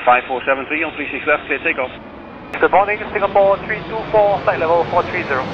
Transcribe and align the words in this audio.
5473 0.00 0.82
on 0.82 0.92
36 0.96 1.26
left, 1.26 1.46
clear 1.46 1.62
takeoff. 1.62 1.92
Good 2.60 2.70
morning, 2.70 2.98
Singapore 3.12 3.56
324, 3.66 4.42
flight 4.42 4.58
level 4.58 4.84
430. 4.90 5.44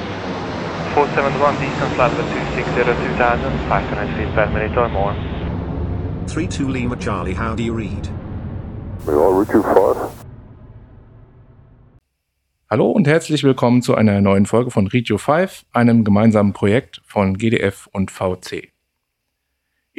471 0.94 1.60
distance 1.60 1.96
level 1.98 2.24
260 2.56 2.84
2000, 3.16 3.52
500 3.68 4.16
feet 4.16 4.30
per 4.34 4.46
minute 4.50 4.76
or 4.76 4.88
more. 4.88 5.14
32 6.26 6.68
Lima 6.68 6.96
Charlie, 6.96 7.34
how 7.34 7.54
do 7.54 7.62
you 7.62 7.74
read? 7.74 8.08
We 9.06 9.12
are 9.14 9.32
route 9.32 9.50
25. 9.50 10.20
Hallo 12.70 12.90
und 12.90 13.08
herzlich 13.08 13.42
willkommen 13.42 13.82
zu 13.82 13.96
einer 13.96 14.20
neuen 14.20 14.46
Folge 14.46 14.70
von 14.70 14.86
Regio 14.86 15.18
5, 15.18 15.64
einem 15.72 16.04
gemeinsamen 16.04 16.52
Projekt 16.52 17.00
von 17.04 17.36
GDF 17.36 17.88
und 17.92 18.12
VC. 18.12 18.69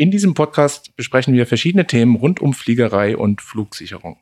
In 0.01 0.09
diesem 0.09 0.33
Podcast 0.33 0.95
besprechen 0.95 1.35
wir 1.35 1.45
verschiedene 1.45 1.85
Themen 1.85 2.15
rund 2.15 2.39
um 2.39 2.55
Fliegerei 2.55 3.15
und 3.15 3.39
Flugsicherung. 3.39 4.17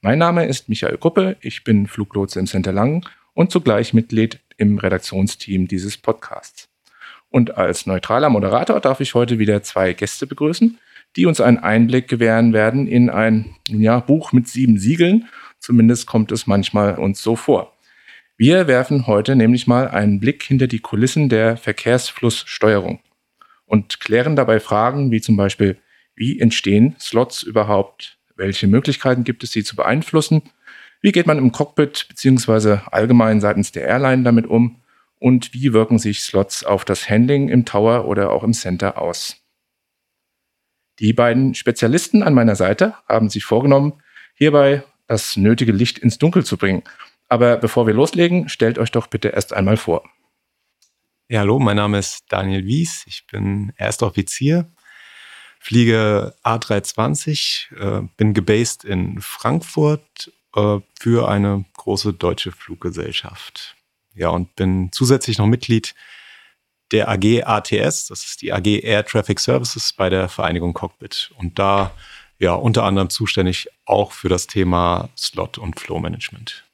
Mein 0.00 0.18
Name 0.18 0.46
ist 0.46 0.68
Michael 0.68 0.98
Kuppe, 0.98 1.36
ich 1.40 1.62
bin 1.62 1.86
Fluglotse 1.86 2.40
im 2.40 2.48
Center 2.48 2.72
Langen 2.72 3.04
und 3.32 3.52
zugleich 3.52 3.94
Mitglied 3.94 4.40
im 4.56 4.76
Redaktionsteam 4.78 5.68
dieses 5.68 5.98
Podcasts. 5.98 6.68
Und 7.28 7.56
als 7.56 7.86
neutraler 7.86 8.28
Moderator 8.28 8.80
darf 8.80 8.98
ich 8.98 9.14
heute 9.14 9.38
wieder 9.38 9.62
zwei 9.62 9.92
Gäste 9.92 10.26
begrüßen, 10.26 10.80
die 11.14 11.26
uns 11.26 11.40
einen 11.40 11.58
Einblick 11.58 12.08
gewähren 12.08 12.52
werden 12.52 12.88
in 12.88 13.08
ein 13.08 13.54
ja, 13.68 14.00
Buch 14.00 14.32
mit 14.32 14.48
sieben 14.48 14.80
Siegeln. 14.80 15.28
Zumindest 15.60 16.08
kommt 16.08 16.32
es 16.32 16.48
manchmal 16.48 16.96
uns 16.98 17.22
so 17.22 17.36
vor. 17.36 17.76
Wir 18.36 18.66
werfen 18.66 19.06
heute 19.06 19.36
nämlich 19.36 19.68
mal 19.68 19.86
einen 19.86 20.18
Blick 20.18 20.42
hinter 20.42 20.66
die 20.66 20.80
Kulissen 20.80 21.28
der 21.28 21.56
Verkehrsflusssteuerung 21.56 22.98
und 23.70 24.00
klären 24.00 24.34
dabei 24.34 24.58
Fragen 24.58 25.12
wie 25.12 25.20
zum 25.20 25.36
Beispiel, 25.36 25.78
wie 26.16 26.40
entstehen 26.40 26.96
Slots 26.98 27.44
überhaupt? 27.44 28.18
Welche 28.34 28.66
Möglichkeiten 28.66 29.22
gibt 29.22 29.44
es, 29.44 29.52
sie 29.52 29.62
zu 29.62 29.76
beeinflussen? 29.76 30.42
Wie 31.00 31.12
geht 31.12 31.28
man 31.28 31.38
im 31.38 31.52
Cockpit 31.52 32.06
beziehungsweise 32.08 32.82
allgemein 32.90 33.40
seitens 33.40 33.70
der 33.70 33.84
Airline 33.84 34.24
damit 34.24 34.48
um? 34.48 34.80
Und 35.20 35.54
wie 35.54 35.72
wirken 35.72 36.00
sich 36.00 36.20
Slots 36.20 36.64
auf 36.64 36.84
das 36.84 37.08
Handling 37.08 37.48
im 37.48 37.64
Tower 37.64 38.08
oder 38.08 38.32
auch 38.32 38.42
im 38.42 38.54
Center 38.54 39.00
aus? 39.00 39.36
Die 40.98 41.12
beiden 41.12 41.54
Spezialisten 41.54 42.24
an 42.24 42.34
meiner 42.34 42.56
Seite 42.56 42.94
haben 43.08 43.30
sich 43.30 43.44
vorgenommen, 43.44 44.02
hierbei 44.34 44.82
das 45.06 45.36
nötige 45.36 45.72
Licht 45.72 45.98
ins 45.98 46.18
Dunkel 46.18 46.44
zu 46.44 46.56
bringen. 46.56 46.82
Aber 47.28 47.56
bevor 47.56 47.86
wir 47.86 47.94
loslegen, 47.94 48.48
stellt 48.48 48.80
euch 48.80 48.90
doch 48.90 49.06
bitte 49.06 49.28
erst 49.28 49.52
einmal 49.52 49.76
vor. 49.76 50.02
Ja, 51.32 51.38
hallo, 51.42 51.60
mein 51.60 51.76
Name 51.76 51.96
ist 52.00 52.24
Daniel 52.28 52.66
Wies. 52.66 53.04
Ich 53.06 53.24
bin 53.28 53.72
erster 53.76 54.08
Offizier, 54.08 54.68
fliege 55.60 56.34
A320, 56.42 57.72
äh, 57.76 58.08
bin 58.16 58.34
gebased 58.34 58.82
in 58.82 59.20
Frankfurt 59.20 60.32
äh, 60.56 60.78
für 60.98 61.28
eine 61.28 61.64
große 61.76 62.14
deutsche 62.14 62.50
Fluggesellschaft. 62.50 63.76
Ja, 64.16 64.30
und 64.30 64.56
bin 64.56 64.90
zusätzlich 64.90 65.38
noch 65.38 65.46
Mitglied 65.46 65.94
der 66.90 67.08
AG 67.08 67.44
ATS, 67.44 68.08
das 68.08 68.24
ist 68.24 68.42
die 68.42 68.52
AG 68.52 68.66
Air 68.82 69.06
Traffic 69.06 69.38
Services 69.38 69.92
bei 69.92 70.10
der 70.10 70.28
Vereinigung 70.28 70.74
Cockpit. 70.74 71.30
Und 71.38 71.60
da 71.60 71.92
ja 72.40 72.54
unter 72.54 72.82
anderem 72.82 73.08
zuständig 73.08 73.68
auch 73.84 74.10
für 74.10 74.28
das 74.28 74.48
Thema 74.48 75.10
Slot 75.16 75.58
und 75.58 75.78
Flow 75.78 76.00
Management. 76.00 76.64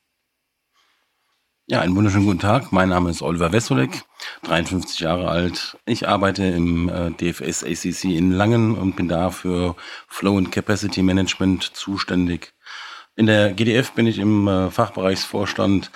Ja, 1.69 1.81
einen 1.81 1.97
wunderschönen 1.97 2.27
guten 2.27 2.39
Tag. 2.39 2.71
Mein 2.71 2.91
Name 2.91 3.11
ist 3.11 3.23
Oliver 3.23 3.51
Wessolek, 3.51 4.05
53 4.45 5.01
Jahre 5.01 5.29
alt. 5.29 5.77
Ich 5.85 6.07
arbeite 6.07 6.45
im 6.45 6.89
äh, 6.89 7.11
DFS 7.11 7.65
ACC 7.65 8.05
in 8.05 8.31
Langen 8.31 8.79
und 8.79 8.95
bin 8.95 9.09
da 9.09 9.31
für 9.31 9.75
Flow 10.07 10.39
and 10.39 10.53
Capacity 10.53 11.03
Management 11.03 11.65
zuständig. 11.65 12.53
In 13.17 13.27
der 13.27 13.53
GDF 13.53 13.91
bin 13.91 14.07
ich 14.07 14.19
im 14.21 14.47
äh, 14.47 14.71
Fachbereichsvorstand 14.71 15.91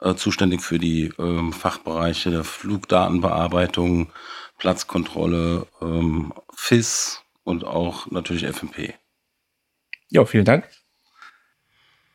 äh, 0.00 0.14
zuständig 0.14 0.62
für 0.62 0.78
die 0.78 1.12
ähm, 1.18 1.52
Fachbereiche 1.52 2.30
der 2.30 2.44
Flugdatenbearbeitung, 2.44 4.10
Platzkontrolle, 4.56 5.66
ähm, 5.82 6.32
FIS 6.54 7.20
und 7.44 7.64
auch 7.64 8.10
natürlich 8.10 8.46
FMP. 8.46 8.94
Ja, 10.08 10.24
vielen 10.24 10.46
Dank. 10.46 10.66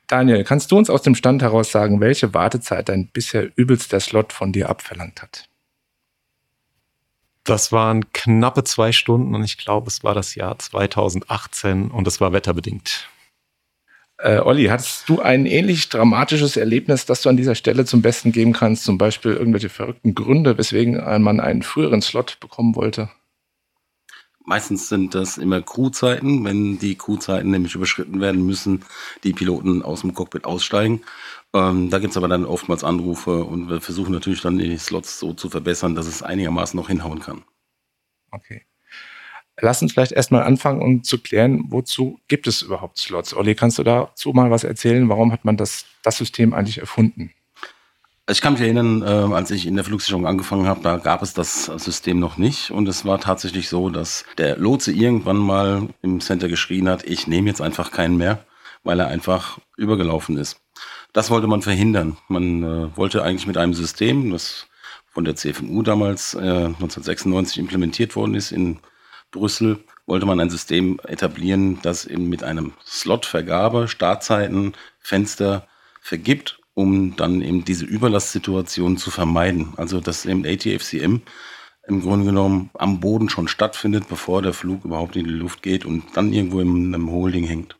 Daniel, 0.07 0.43
kannst 0.43 0.71
du 0.71 0.77
uns 0.77 0.89
aus 0.89 1.01
dem 1.01 1.15
Stand 1.15 1.41
heraus 1.41 1.71
sagen, 1.71 1.99
welche 1.99 2.33
Wartezeit 2.33 2.89
dein 2.89 3.07
bisher 3.07 3.49
übelster 3.55 3.99
Slot 3.99 4.33
von 4.33 4.51
dir 4.51 4.69
abverlangt 4.69 5.21
hat? 5.21 5.49
Das 7.43 7.71
waren 7.71 8.11
knappe 8.11 8.63
zwei 8.63 8.91
Stunden 8.91 9.35
und 9.35 9.43
ich 9.43 9.57
glaube, 9.57 9.87
es 9.87 10.03
war 10.03 10.15
das 10.15 10.35
Jahr 10.35 10.57
2018 10.57 11.91
und 11.91 12.07
es 12.07 12.19
war 12.19 12.33
wetterbedingt. 12.33 13.07
Äh, 14.17 14.39
Olli, 14.39 14.65
hattest 14.65 15.09
du 15.09 15.21
ein 15.21 15.45
ähnlich 15.45 15.89
dramatisches 15.89 16.57
Erlebnis, 16.57 17.05
das 17.05 17.21
du 17.21 17.29
an 17.29 17.37
dieser 17.37 17.53
Stelle 17.53 17.85
zum 17.85 18.01
Besten 18.01 18.31
geben 18.31 18.53
kannst? 18.53 18.83
Zum 18.83 18.97
Beispiel 18.97 19.33
irgendwelche 19.33 19.69
verrückten 19.69 20.15
Gründe, 20.15 20.57
weswegen 20.57 20.95
man 21.21 21.39
einen 21.39 21.63
früheren 21.63 22.01
Slot 22.01 22.39
bekommen 22.39 22.75
wollte? 22.75 23.09
Meistens 24.45 24.89
sind 24.89 25.15
das 25.15 25.37
immer 25.37 25.61
Crewzeiten. 25.61 26.45
Wenn 26.45 26.77
die 26.77 26.95
Crewzeiten 26.95 27.49
nämlich 27.49 27.75
überschritten 27.75 28.21
werden, 28.21 28.45
müssen 28.45 28.85
die 29.23 29.33
Piloten 29.33 29.81
aus 29.81 30.01
dem 30.01 30.13
Cockpit 30.13 30.45
aussteigen. 30.45 31.01
Ähm, 31.53 31.89
da 31.89 31.97
es 31.97 32.17
aber 32.17 32.27
dann 32.27 32.45
oftmals 32.45 32.83
Anrufe 32.83 33.43
und 33.43 33.69
wir 33.69 33.81
versuchen 33.81 34.11
natürlich 34.11 34.41
dann 34.41 34.57
die 34.57 34.77
Slots 34.77 35.19
so 35.19 35.33
zu 35.33 35.49
verbessern, 35.49 35.95
dass 35.95 36.05
es 36.05 36.21
einigermaßen 36.21 36.77
noch 36.77 36.89
hinhauen 36.89 37.19
kann. 37.19 37.43
Okay. 38.31 38.63
Lass 39.59 39.81
uns 39.81 39.93
vielleicht 39.93 40.11
erstmal 40.11 40.43
anfangen, 40.43 40.81
um 40.81 41.03
zu 41.03 41.17
klären, 41.17 41.65
wozu 41.69 42.19
gibt 42.27 42.45
es 42.45 42.61
überhaupt 42.61 42.97
Slots? 42.97 43.33
Olli, 43.33 43.55
kannst 43.55 43.79
du 43.79 43.83
dazu 43.83 44.33
mal 44.33 44.51
was 44.51 44.65
erzählen? 44.65 45.07
Warum 45.07 45.31
hat 45.31 45.45
man 45.45 45.55
das, 45.55 45.85
das 46.03 46.17
System 46.17 46.53
eigentlich 46.53 46.79
erfunden? 46.79 47.31
Ich 48.27 48.41
kann 48.41 48.53
mich 48.53 48.61
erinnern, 48.63 49.03
äh, 49.03 49.35
als 49.35 49.51
ich 49.51 49.67
in 49.67 49.75
der 49.75 49.85
Flugsicherung 49.85 50.25
angefangen 50.25 50.65
habe, 50.65 50.81
da 50.81 50.97
gab 50.97 51.21
es 51.21 51.35
das 51.35 51.65
System 51.65 52.19
noch 52.19 52.37
nicht. 52.37 52.71
Und 52.71 52.87
es 52.87 53.05
war 53.05 53.19
tatsächlich 53.19 53.69
so, 53.69 53.89
dass 53.89 54.25
der 54.39 54.57
Lotse 54.57 54.91
irgendwann 54.91 55.37
mal 55.37 55.89
im 56.01 56.19
Center 56.21 56.47
geschrien 56.47 56.89
hat, 56.89 57.03
ich 57.03 57.27
nehme 57.27 57.47
jetzt 57.47 57.61
einfach 57.61 57.91
keinen 57.91 58.17
mehr, 58.17 58.43
weil 58.83 58.99
er 58.99 59.09
einfach 59.09 59.59
übergelaufen 59.77 60.37
ist. 60.37 60.59
Das 61.13 61.29
wollte 61.29 61.45
man 61.45 61.61
verhindern. 61.61 62.17
Man 62.27 62.63
äh, 62.63 62.97
wollte 62.97 63.21
eigentlich 63.21 63.45
mit 63.45 63.57
einem 63.57 63.75
System, 63.75 64.31
das 64.31 64.65
von 65.13 65.23
der 65.23 65.35
CFMU 65.35 65.83
damals 65.83 66.33
äh, 66.33 66.39
1996 66.39 67.59
implementiert 67.59 68.15
worden 68.15 68.33
ist 68.33 68.51
in 68.51 68.79
Brüssel, 69.29 69.83
wollte 70.07 70.25
man 70.25 70.39
ein 70.39 70.49
System 70.49 70.99
etablieren, 71.03 71.79
das 71.83 72.05
eben 72.05 72.27
mit 72.27 72.43
einem 72.43 72.73
Slotvergabe, 72.83 73.87
Startzeiten, 73.87 74.73
Fenster 74.99 75.67
vergibt 76.01 76.59
um 76.75 77.15
dann 77.15 77.41
eben 77.41 77.65
diese 77.65 77.85
Überlastsituation 77.85 78.97
zu 78.97 79.09
vermeiden. 79.09 79.73
Also 79.77 79.99
dass 79.99 80.25
eben 80.25 80.45
ATFCM 80.45 81.21
im 81.87 82.01
Grunde 82.01 82.25
genommen 82.25 82.69
am 82.73 82.99
Boden 82.99 83.29
schon 83.29 83.47
stattfindet, 83.47 84.07
bevor 84.07 84.41
der 84.41 84.53
Flug 84.53 84.85
überhaupt 84.85 85.15
in 85.15 85.25
die 85.25 85.31
Luft 85.31 85.63
geht 85.63 85.85
und 85.85 86.03
dann 86.13 86.33
irgendwo 86.33 86.59
in 86.59 86.93
einem 86.93 87.09
Holding 87.09 87.45
hängt. 87.45 87.77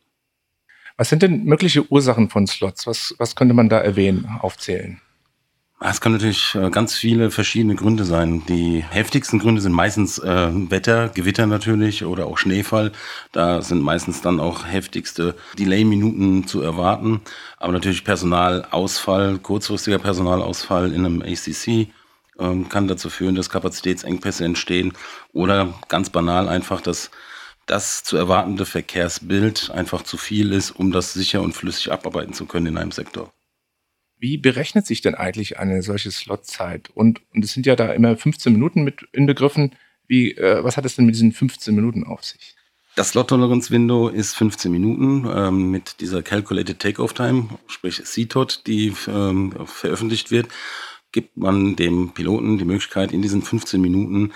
Was 0.96 1.10
sind 1.10 1.22
denn 1.22 1.44
mögliche 1.44 1.90
Ursachen 1.92 2.30
von 2.30 2.46
Slots? 2.46 2.86
Was, 2.86 3.14
was 3.18 3.36
könnte 3.36 3.54
man 3.54 3.68
da 3.68 3.78
erwähnen, 3.78 4.26
aufzählen? 4.40 5.00
Es 5.78 6.00
kann 6.00 6.12
natürlich 6.12 6.54
äh, 6.54 6.70
ganz 6.70 6.94
viele 6.94 7.30
verschiedene 7.30 7.74
Gründe 7.74 8.06
sein. 8.06 8.42
Die 8.48 8.82
heftigsten 8.82 9.38
Gründe 9.38 9.60
sind 9.60 9.72
meistens 9.72 10.18
äh, 10.18 10.48
Wetter, 10.70 11.10
Gewitter 11.10 11.46
natürlich 11.46 12.02
oder 12.02 12.26
auch 12.26 12.38
Schneefall. 12.38 12.92
Da 13.32 13.60
sind 13.60 13.82
meistens 13.82 14.22
dann 14.22 14.40
auch 14.40 14.66
heftigste 14.66 15.34
Delay-Minuten 15.58 16.46
zu 16.46 16.62
erwarten. 16.62 17.20
Aber 17.58 17.74
natürlich 17.74 18.04
Personalausfall, 18.04 19.38
kurzfristiger 19.38 19.98
Personalausfall 19.98 20.94
in 20.94 21.04
einem 21.04 21.20
ACC 21.20 21.88
ähm, 22.38 22.70
kann 22.70 22.88
dazu 22.88 23.10
führen, 23.10 23.34
dass 23.34 23.50
Kapazitätsengpässe 23.50 24.46
entstehen. 24.46 24.94
Oder 25.34 25.74
ganz 25.88 26.08
banal 26.08 26.48
einfach, 26.48 26.80
dass 26.80 27.10
das 27.66 28.02
zu 28.02 28.16
erwartende 28.16 28.64
Verkehrsbild 28.64 29.70
einfach 29.72 30.02
zu 30.04 30.16
viel 30.16 30.54
ist, 30.54 30.70
um 30.70 30.90
das 30.90 31.12
sicher 31.12 31.42
und 31.42 31.52
flüssig 31.52 31.92
abarbeiten 31.92 32.32
zu 32.32 32.46
können 32.46 32.66
in 32.66 32.78
einem 32.78 32.92
Sektor. 32.92 33.30
Wie 34.18 34.38
berechnet 34.38 34.86
sich 34.86 35.02
denn 35.02 35.14
eigentlich 35.14 35.58
eine 35.58 35.82
solche 35.82 36.10
Slotzeit? 36.10 36.90
Und, 36.94 37.20
und 37.34 37.44
es 37.44 37.52
sind 37.52 37.66
ja 37.66 37.76
da 37.76 37.92
immer 37.92 38.16
15 38.16 38.52
Minuten 38.52 38.82
mit 38.82 39.06
inbegriffen. 39.12 39.74
Wie, 40.06 40.32
äh, 40.32 40.64
was 40.64 40.76
hat 40.76 40.86
es 40.86 40.96
denn 40.96 41.06
mit 41.06 41.14
diesen 41.14 41.32
15 41.32 41.74
Minuten 41.74 42.04
auf 42.04 42.24
sich? 42.24 42.54
Das 42.94 43.10
Slot-Tolerance-Window 43.10 44.08
ist 44.08 44.34
15 44.36 44.72
Minuten 44.72 45.28
ähm, 45.30 45.70
mit 45.70 46.00
dieser 46.00 46.22
Calculated 46.22 46.78
Takeoff 46.78 47.12
Time, 47.12 47.50
sprich 47.66 48.02
CTOT, 48.02 48.62
die 48.66 48.94
ähm, 49.06 49.52
veröffentlicht 49.66 50.30
wird, 50.30 50.48
gibt 51.12 51.36
man 51.36 51.76
dem 51.76 52.14
Piloten 52.14 52.56
die 52.56 52.64
Möglichkeit, 52.64 53.12
in 53.12 53.20
diesen 53.20 53.42
15 53.42 53.82
Minuten 53.82 54.32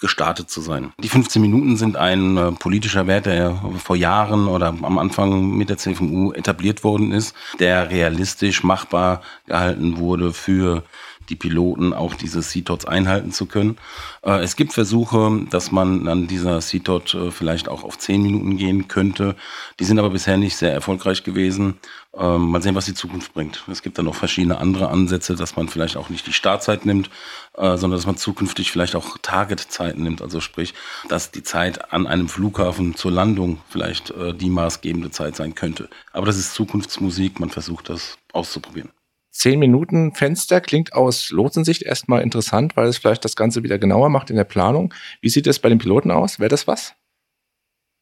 gestartet 0.00 0.50
zu 0.50 0.60
sein. 0.60 0.92
Die 1.02 1.08
15 1.08 1.42
Minuten 1.42 1.76
sind 1.76 1.96
ein 1.96 2.36
äh, 2.36 2.52
politischer 2.52 3.06
Wert, 3.06 3.26
der 3.26 3.60
vor 3.82 3.96
Jahren 3.96 4.46
oder 4.46 4.68
am 4.68 4.98
Anfang 4.98 5.56
mit 5.56 5.68
der 5.68 5.78
CFMU 5.78 6.32
etabliert 6.32 6.84
worden 6.84 7.12
ist, 7.12 7.34
der 7.58 7.90
realistisch 7.90 8.62
machbar 8.62 9.22
gehalten 9.46 9.98
wurde 9.98 10.32
für 10.32 10.84
die 11.28 11.36
Piloten 11.36 11.92
auch 11.92 12.14
diese 12.14 12.40
CTOTs 12.40 12.84
einhalten 12.84 13.32
zu 13.32 13.46
können. 13.46 13.76
Äh, 14.22 14.42
es 14.42 14.56
gibt 14.56 14.72
Versuche, 14.72 15.46
dass 15.50 15.72
man 15.72 16.08
an 16.08 16.26
dieser 16.26 16.60
CTOT 16.60 17.14
äh, 17.14 17.30
vielleicht 17.30 17.68
auch 17.68 17.84
auf 17.84 17.98
10 17.98 18.22
Minuten 18.22 18.56
gehen 18.56 18.88
könnte. 18.88 19.36
Die 19.78 19.84
sind 19.84 19.98
aber 19.98 20.10
bisher 20.10 20.36
nicht 20.36 20.56
sehr 20.56 20.72
erfolgreich 20.72 21.24
gewesen. 21.24 21.78
Ähm, 22.16 22.50
mal 22.50 22.62
sehen, 22.62 22.74
was 22.74 22.86
die 22.86 22.94
Zukunft 22.94 23.34
bringt. 23.34 23.64
Es 23.70 23.82
gibt 23.82 23.98
dann 23.98 24.06
noch 24.06 24.14
verschiedene 24.14 24.58
andere 24.58 24.88
Ansätze, 24.88 25.36
dass 25.36 25.56
man 25.56 25.68
vielleicht 25.68 25.96
auch 25.96 26.08
nicht 26.08 26.26
die 26.26 26.32
Startzeit 26.32 26.86
nimmt, 26.86 27.10
äh, 27.56 27.76
sondern 27.76 27.98
dass 27.98 28.06
man 28.06 28.16
zukünftig 28.16 28.72
vielleicht 28.72 28.96
auch 28.96 29.18
Targetzeiten 29.20 30.02
nimmt. 30.02 30.22
Also 30.22 30.40
sprich, 30.40 30.74
dass 31.08 31.30
die 31.30 31.42
Zeit 31.42 31.92
an 31.92 32.06
einem 32.06 32.28
Flughafen 32.28 32.96
zur 32.96 33.12
Landung 33.12 33.60
vielleicht 33.68 34.10
äh, 34.10 34.32
die 34.32 34.50
maßgebende 34.50 35.10
Zeit 35.10 35.36
sein 35.36 35.54
könnte. 35.54 35.88
Aber 36.12 36.26
das 36.26 36.38
ist 36.38 36.54
Zukunftsmusik. 36.54 37.40
Man 37.40 37.50
versucht 37.50 37.88
das 37.90 38.18
auszuprobieren. 38.32 38.90
Zehn 39.38 39.60
Minuten 39.60 40.16
Fenster 40.16 40.60
klingt 40.60 40.94
aus 40.94 41.30
Lotsensicht 41.30 41.82
erstmal 41.82 42.22
interessant, 42.22 42.76
weil 42.76 42.88
es 42.88 42.98
vielleicht 42.98 43.24
das 43.24 43.36
Ganze 43.36 43.62
wieder 43.62 43.78
genauer 43.78 44.08
macht 44.10 44.30
in 44.30 44.36
der 44.36 44.42
Planung. 44.42 44.92
Wie 45.20 45.28
sieht 45.28 45.46
es 45.46 45.60
bei 45.60 45.68
den 45.68 45.78
Piloten 45.78 46.10
aus? 46.10 46.40
Wäre 46.40 46.48
das 46.48 46.66
was? 46.66 46.94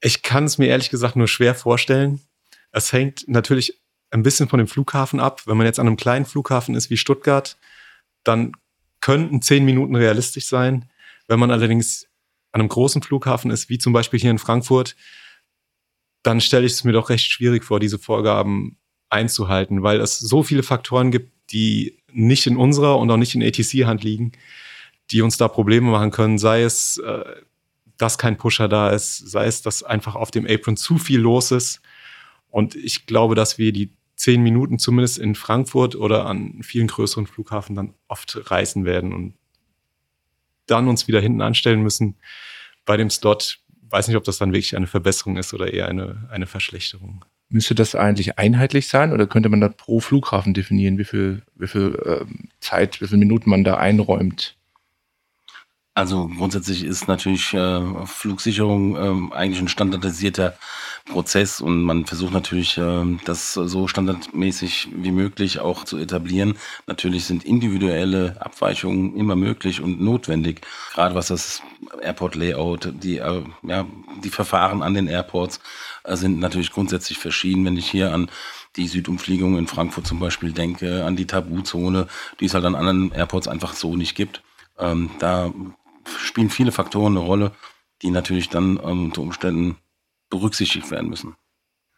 Ich 0.00 0.22
kann 0.22 0.44
es 0.44 0.56
mir 0.56 0.68
ehrlich 0.68 0.88
gesagt 0.88 1.14
nur 1.14 1.28
schwer 1.28 1.54
vorstellen. 1.54 2.22
Es 2.72 2.90
hängt 2.90 3.28
natürlich 3.28 3.78
ein 4.08 4.22
bisschen 4.22 4.48
von 4.48 4.56
dem 4.56 4.66
Flughafen 4.66 5.20
ab. 5.20 5.42
Wenn 5.44 5.58
man 5.58 5.66
jetzt 5.66 5.78
an 5.78 5.86
einem 5.86 5.98
kleinen 5.98 6.24
Flughafen 6.24 6.74
ist 6.74 6.88
wie 6.88 6.96
Stuttgart, 6.96 7.58
dann 8.24 8.52
könnten 9.02 9.42
zehn 9.42 9.66
Minuten 9.66 9.94
realistisch 9.94 10.46
sein. 10.46 10.88
Wenn 11.28 11.38
man 11.38 11.50
allerdings 11.50 12.06
an 12.52 12.62
einem 12.62 12.70
großen 12.70 13.02
Flughafen 13.02 13.50
ist, 13.50 13.68
wie 13.68 13.76
zum 13.76 13.92
Beispiel 13.92 14.18
hier 14.18 14.30
in 14.30 14.38
Frankfurt, 14.38 14.96
dann 16.22 16.40
stelle 16.40 16.64
ich 16.64 16.72
es 16.72 16.84
mir 16.84 16.92
doch 16.92 17.10
recht 17.10 17.30
schwierig 17.30 17.62
vor, 17.62 17.78
diese 17.78 17.98
Vorgaben 17.98 18.78
einzuhalten, 19.08 19.82
weil 19.82 20.00
es 20.00 20.18
so 20.18 20.42
viele 20.42 20.62
Faktoren 20.62 21.10
gibt, 21.10 21.32
die 21.50 21.98
nicht 22.12 22.46
in 22.46 22.56
unserer 22.56 22.98
und 22.98 23.10
auch 23.10 23.16
nicht 23.16 23.34
in 23.34 23.42
ATC-Hand 23.42 24.02
liegen, 24.02 24.32
die 25.10 25.22
uns 25.22 25.36
da 25.36 25.48
Probleme 25.48 25.90
machen 25.90 26.10
können, 26.10 26.38
sei 26.38 26.62
es, 26.62 26.98
äh, 26.98 27.24
dass 27.98 28.18
kein 28.18 28.36
Pusher 28.36 28.68
da 28.68 28.90
ist, 28.90 29.18
sei 29.18 29.46
es, 29.46 29.62
dass 29.62 29.82
einfach 29.82 30.14
auf 30.14 30.30
dem 30.30 30.46
Apron 30.46 30.76
zu 30.76 30.98
viel 30.98 31.20
los 31.20 31.50
ist. 31.50 31.80
Und 32.50 32.74
ich 32.74 33.06
glaube, 33.06 33.34
dass 33.34 33.58
wir 33.58 33.72
die 33.72 33.92
zehn 34.16 34.42
Minuten 34.42 34.78
zumindest 34.78 35.18
in 35.18 35.34
Frankfurt 35.34 35.94
oder 35.94 36.26
an 36.26 36.62
vielen 36.62 36.88
größeren 36.88 37.26
Flughafen 37.26 37.76
dann 37.76 37.94
oft 38.08 38.50
reißen 38.50 38.84
werden 38.84 39.12
und 39.12 39.34
dann 40.66 40.88
uns 40.88 41.06
wieder 41.06 41.20
hinten 41.20 41.42
anstellen 41.42 41.82
müssen 41.82 42.16
bei 42.84 42.96
dem 42.96 43.10
Slot. 43.10 43.60
Weiß 43.88 44.08
nicht, 44.08 44.16
ob 44.16 44.24
das 44.24 44.38
dann 44.38 44.52
wirklich 44.52 44.74
eine 44.74 44.86
Verbesserung 44.86 45.36
ist 45.36 45.54
oder 45.54 45.72
eher 45.72 45.88
eine, 45.88 46.28
eine 46.30 46.46
Verschlechterung. 46.46 47.24
Müsste 47.48 47.74
das 47.74 47.94
eigentlich 47.94 48.38
einheitlich 48.38 48.88
sein 48.88 49.12
oder 49.12 49.26
könnte 49.26 49.48
man 49.48 49.60
da 49.60 49.68
pro 49.68 50.00
Flughafen 50.00 50.52
definieren, 50.54 50.98
wie 50.98 51.04
viel, 51.04 51.42
wie 51.54 51.68
viel 51.68 51.96
ähm, 52.04 52.48
Zeit, 52.60 53.00
wie 53.00 53.06
viele 53.06 53.18
Minuten 53.18 53.50
man 53.50 53.62
da 53.64 53.76
einräumt? 53.76 54.55
Also 55.96 56.28
grundsätzlich 56.28 56.84
ist 56.84 57.08
natürlich 57.08 57.54
äh, 57.54 57.80
Flugsicherung 58.04 59.30
äh, 59.30 59.34
eigentlich 59.34 59.62
ein 59.62 59.68
standardisierter 59.68 60.54
Prozess 61.06 61.62
und 61.62 61.84
man 61.84 62.04
versucht 62.04 62.34
natürlich, 62.34 62.76
äh, 62.76 63.16
das 63.24 63.54
so 63.54 63.88
standardmäßig 63.88 64.88
wie 64.92 65.10
möglich 65.10 65.58
auch 65.58 65.84
zu 65.84 65.96
etablieren. 65.96 66.58
Natürlich 66.86 67.24
sind 67.24 67.46
individuelle 67.46 68.36
Abweichungen 68.40 69.16
immer 69.16 69.36
möglich 69.36 69.80
und 69.80 69.98
notwendig, 69.98 70.60
gerade 70.92 71.14
was 71.14 71.28
das 71.28 71.62
Airport-Layout, 72.02 72.92
die, 73.02 73.16
äh, 73.16 73.42
ja, 73.62 73.86
die 74.22 74.28
Verfahren 74.28 74.82
an 74.82 74.92
den 74.92 75.06
Airports 75.06 75.60
äh, 76.04 76.14
sind 76.14 76.40
natürlich 76.40 76.72
grundsätzlich 76.72 77.16
verschieden. 77.16 77.64
Wenn 77.64 77.78
ich 77.78 77.90
hier 77.90 78.12
an 78.12 78.30
die 78.76 78.86
Südumfliegung 78.86 79.56
in 79.56 79.66
Frankfurt 79.66 80.06
zum 80.06 80.20
Beispiel 80.20 80.52
denke, 80.52 81.06
an 81.06 81.16
die 81.16 81.26
Tabuzone, 81.26 82.06
die 82.38 82.44
es 82.44 82.52
halt 82.52 82.66
an 82.66 82.74
anderen 82.74 83.12
Airports 83.12 83.48
einfach 83.48 83.72
so 83.72 83.96
nicht 83.96 84.14
gibt. 84.14 84.42
Ähm, 84.78 85.08
da 85.20 85.50
spielen 86.18 86.50
viele 86.50 86.72
Faktoren 86.72 87.16
eine 87.16 87.26
Rolle, 87.26 87.52
die 88.02 88.10
natürlich 88.10 88.48
dann 88.48 88.78
ähm, 88.82 89.06
unter 89.06 89.22
Umständen 89.22 89.76
berücksichtigt 90.30 90.90
werden 90.90 91.10
müssen. 91.10 91.34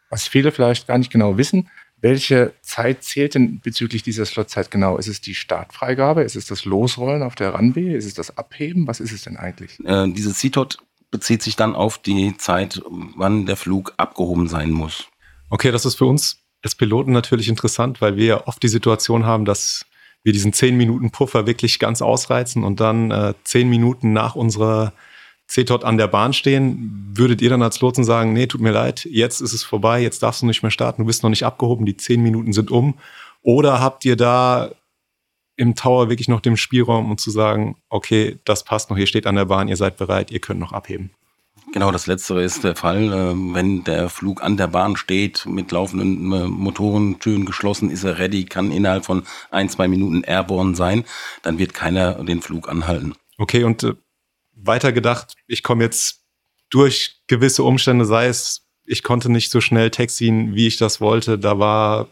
Was 0.09 0.27
viele 0.27 0.51
vielleicht 0.51 0.87
gar 0.87 0.97
nicht 0.97 1.11
genau 1.11 1.37
wissen, 1.37 1.69
welche 2.01 2.53
Zeit 2.61 3.03
zählt 3.03 3.35
denn 3.35 3.59
bezüglich 3.59 4.03
dieser 4.03 4.25
Slotzeit 4.25 4.71
genau? 4.71 4.97
Ist 4.97 5.07
es 5.07 5.19
die 5.19 5.35
Startfreigabe? 5.35 6.23
Ist 6.23 6.35
es 6.35 6.45
das 6.45 6.63
Losrollen 6.65 7.23
auf 7.23 7.35
der 7.35 7.51
Runway? 7.51 7.95
Ist 7.95 8.05
es 8.05 8.13
das 8.13 8.37
Abheben? 8.37 8.87
Was 8.87 8.99
ist 9.01 9.11
es 9.11 9.23
denn 9.23 9.37
eigentlich? 9.37 9.77
Äh, 9.83 10.07
diese 10.11 10.33
CTOT 10.33 10.77
bezieht 11.11 11.41
sich 11.41 11.55
dann 11.55 11.75
auf 11.75 11.97
die 11.97 12.37
Zeit, 12.37 12.81
wann 12.87 13.45
der 13.45 13.57
Flug 13.57 13.93
abgehoben 13.97 14.47
sein 14.47 14.71
muss. 14.71 15.07
Okay, 15.49 15.71
das 15.71 15.85
ist 15.85 15.95
für 15.95 16.05
uns 16.05 16.37
als 16.63 16.75
Piloten 16.75 17.11
natürlich 17.11 17.49
interessant, 17.49 18.01
weil 18.01 18.15
wir 18.15 18.25
ja 18.25 18.47
oft 18.47 18.61
die 18.61 18.67
Situation 18.67 19.25
haben, 19.25 19.45
dass 19.45 19.85
wir 20.23 20.33
diesen 20.33 20.53
10 20.53 20.75
Minuten 20.75 21.11
Puffer 21.11 21.47
wirklich 21.47 21.79
ganz 21.79 22.01
ausreizen 22.01 22.63
und 22.63 22.79
dann 22.79 23.11
äh, 23.11 23.33
10 23.43 23.69
Minuten 23.69 24.13
nach 24.13 24.35
unserer 24.35 24.93
CTOT 25.47 25.83
an 25.83 25.97
der 25.97 26.07
Bahn 26.07 26.33
stehen, 26.33 27.11
würdet 27.15 27.41
ihr 27.41 27.49
dann 27.49 27.63
als 27.63 27.81
Lotsen 27.81 28.03
sagen, 28.03 28.33
nee, 28.33 28.45
tut 28.45 28.61
mir 28.61 28.71
leid, 28.71 29.05
jetzt 29.09 29.41
ist 29.41 29.53
es 29.53 29.63
vorbei, 29.63 30.01
jetzt 30.01 30.21
darfst 30.21 30.43
du 30.43 30.45
nicht 30.45 30.61
mehr 30.61 30.71
starten, 30.71 31.01
du 31.01 31.07
bist 31.07 31.23
noch 31.23 31.31
nicht 31.31 31.43
abgehoben, 31.43 31.85
die 31.85 31.97
10 31.97 32.21
Minuten 32.21 32.53
sind 32.53 32.69
um? 32.69 32.99
Oder 33.41 33.79
habt 33.79 34.05
ihr 34.05 34.15
da 34.15 34.71
im 35.55 35.75
Tower 35.75 36.09
wirklich 36.09 36.27
noch 36.27 36.39
den 36.39 36.55
Spielraum, 36.55 37.09
um 37.09 37.17
zu 37.17 37.31
sagen, 37.31 37.77
okay, 37.89 38.37
das 38.45 38.63
passt 38.63 38.89
noch, 38.89 38.97
ihr 38.97 39.07
steht 39.07 39.25
an 39.25 39.35
der 39.35 39.45
Bahn, 39.45 39.67
ihr 39.67 39.75
seid 39.75 39.97
bereit, 39.97 40.29
ihr 40.31 40.39
könnt 40.39 40.59
noch 40.59 40.71
abheben? 40.71 41.11
Genau, 41.71 41.91
das 41.91 42.07
Letztere 42.07 42.43
ist 42.43 42.63
der 42.63 42.75
Fall. 42.75 43.13
Ähm, 43.13 43.53
wenn 43.53 43.83
der 43.83 44.09
Flug 44.09 44.41
an 44.41 44.57
der 44.57 44.67
Bahn 44.67 44.95
steht, 44.95 45.45
mit 45.45 45.71
laufenden 45.71 46.31
äh, 46.33 46.47
Motorentüren 46.47 47.45
geschlossen, 47.45 47.91
ist 47.91 48.03
er 48.03 48.17
ready, 48.17 48.45
kann 48.45 48.71
innerhalb 48.71 49.05
von 49.05 49.23
ein, 49.51 49.69
zwei 49.69 49.87
Minuten 49.87 50.23
airborne 50.23 50.75
sein, 50.75 51.05
dann 51.43 51.59
wird 51.59 51.73
keiner 51.73 52.23
den 52.23 52.41
Flug 52.41 52.69
anhalten. 52.69 53.13
Okay, 53.37 53.63
und 53.63 53.83
äh, 53.83 53.93
weiter 54.55 54.91
gedacht, 54.91 55.33
ich 55.47 55.61
komme 55.61 55.83
jetzt 55.83 56.23
durch 56.71 57.21
gewisse 57.27 57.63
Umstände, 57.63 58.05
sei 58.05 58.27
es, 58.27 58.67
ich 58.85 59.03
konnte 59.03 59.31
nicht 59.31 59.51
so 59.51 59.61
schnell 59.61 59.91
taxien, 59.91 60.55
wie 60.55 60.67
ich 60.67 60.77
das 60.77 60.99
wollte, 60.99 61.37
da 61.37 61.59
war 61.59 62.07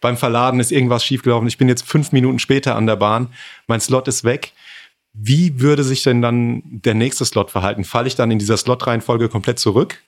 beim 0.00 0.16
Verladen 0.16 0.60
ist 0.60 0.72
irgendwas 0.72 1.04
schiefgelaufen, 1.04 1.46
ich 1.46 1.58
bin 1.58 1.68
jetzt 1.68 1.86
fünf 1.86 2.12
Minuten 2.12 2.38
später 2.38 2.74
an 2.74 2.86
der 2.86 2.96
Bahn, 2.96 3.34
mein 3.66 3.80
Slot 3.80 4.08
ist 4.08 4.24
weg 4.24 4.52
wie 5.12 5.60
würde 5.60 5.84
sich 5.84 6.02
denn 6.02 6.22
dann 6.22 6.62
der 6.64 6.94
nächste 6.94 7.24
Slot 7.24 7.50
verhalten? 7.50 7.84
Falle 7.84 8.08
ich 8.08 8.14
dann 8.14 8.30
in 8.30 8.38
dieser 8.38 8.56
Slot-Reihenfolge 8.56 9.28
komplett 9.28 9.58
zurück? 9.58 10.02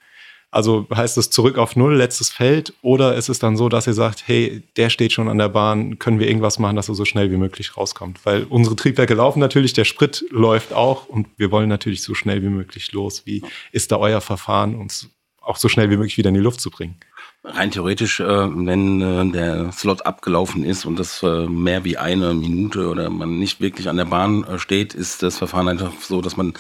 Also 0.53 0.87
heißt 0.95 1.17
es 1.17 1.31
zurück 1.31 1.57
auf 1.57 1.77
Null, 1.77 1.97
letztes 1.97 2.29
Feld? 2.29 2.75
Oder 2.83 3.15
ist 3.15 3.31
es 3.31 3.39
dann 3.39 3.57
so, 3.57 3.71
dass 3.71 3.87
ihr 3.87 3.95
sagt, 3.95 4.25
hey, 4.27 4.63
der 4.77 4.91
steht 4.91 5.13
schon 5.13 5.29
an 5.29 5.39
der 5.39 5.49
Bahn, 5.49 5.99
können 5.99 6.19
wir 6.19 6.29
irgendwas 6.29 6.59
machen, 6.59 6.77
dass 6.77 6.91
er 6.91 6.95
so 6.95 7.07
schnell 7.07 7.31
wie 7.31 7.39
möglich 7.39 7.77
rauskommt? 7.77 8.21
Weil 8.25 8.45
unsere 8.45 8.77
Triebwerke 8.77 9.15
laufen 9.15 9.41
natürlich, 9.41 9.73
der 9.73 9.87
Sprit 9.87 10.25
läuft 10.29 10.75
auch 10.75 11.09
und 11.09 11.27
wir 11.39 11.51
wollen 11.51 11.71
natürlich 11.71 12.03
so 12.03 12.15
schnell 12.15 12.43
wie 12.43 12.51
möglich 12.51 12.93
los. 12.93 13.23
Wie 13.25 13.43
ist 13.73 13.93
da 13.93 13.97
euer 13.97 14.21
Verfahren, 14.21 14.75
uns 14.75 15.09
auch 15.41 15.57
so 15.57 15.71
schnell 15.71 15.89
wie 15.89 15.97
möglich 15.97 16.19
wieder 16.19 16.29
in 16.29 16.35
die 16.35 16.41
Luft 16.41 16.61
zu 16.61 16.71
bringen? 16.71 16.97
Rein 17.45 17.73
theoretisch, 17.73 18.21
äh, 18.21 18.25
wenn 18.25 19.01
äh, 19.01 19.33
der 19.33 19.73
Slot 19.73 20.07
abgelaufen 20.07 20.65
ist 20.65 20.85
und 20.85 20.97
das 20.97 21.25
äh, 21.25 21.47
mehr 21.47 21.85
wie 21.85 21.99
eine 21.99 22.35
Minute 22.35 22.89
oder 22.89 23.11
man 23.11 23.39
nicht 23.39 23.61
wirklich 23.61 23.89
an 23.89 23.97
der 23.97 24.05
Bahn 24.05 24.47
steht, 24.59 24.95
ist 24.95 25.25
das 25.25 25.39
Verfahren 25.39 25.69
einfach 25.69 25.93
so, 26.01 26.21
dass 26.21 26.37
man 26.37 26.55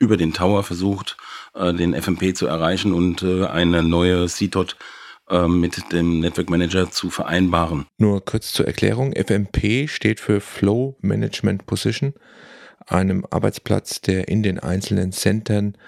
über 0.00 0.16
den 0.16 0.32
Tower 0.32 0.64
versucht, 0.64 1.16
den 1.54 1.94
FMP 1.94 2.36
zu 2.36 2.48
erreichen 2.48 2.92
und 2.92 3.22
eine 3.22 3.84
neue 3.84 4.26
CTOT 4.26 4.76
mit 5.46 5.92
dem 5.92 6.18
Network 6.18 6.50
Manager 6.50 6.90
zu 6.90 7.10
vereinbaren. 7.10 7.86
Nur 7.96 8.24
kurz 8.24 8.52
zur 8.52 8.66
Erklärung. 8.66 9.14
FMP 9.14 9.88
steht 9.88 10.18
für 10.18 10.40
Flow 10.40 10.96
Management 11.00 11.66
Position, 11.66 12.12
einem 12.86 13.24
Arbeitsplatz, 13.30 14.00
der 14.00 14.26
in 14.26 14.42
den 14.42 14.58
einzelnen 14.58 15.12
Centern 15.12 15.78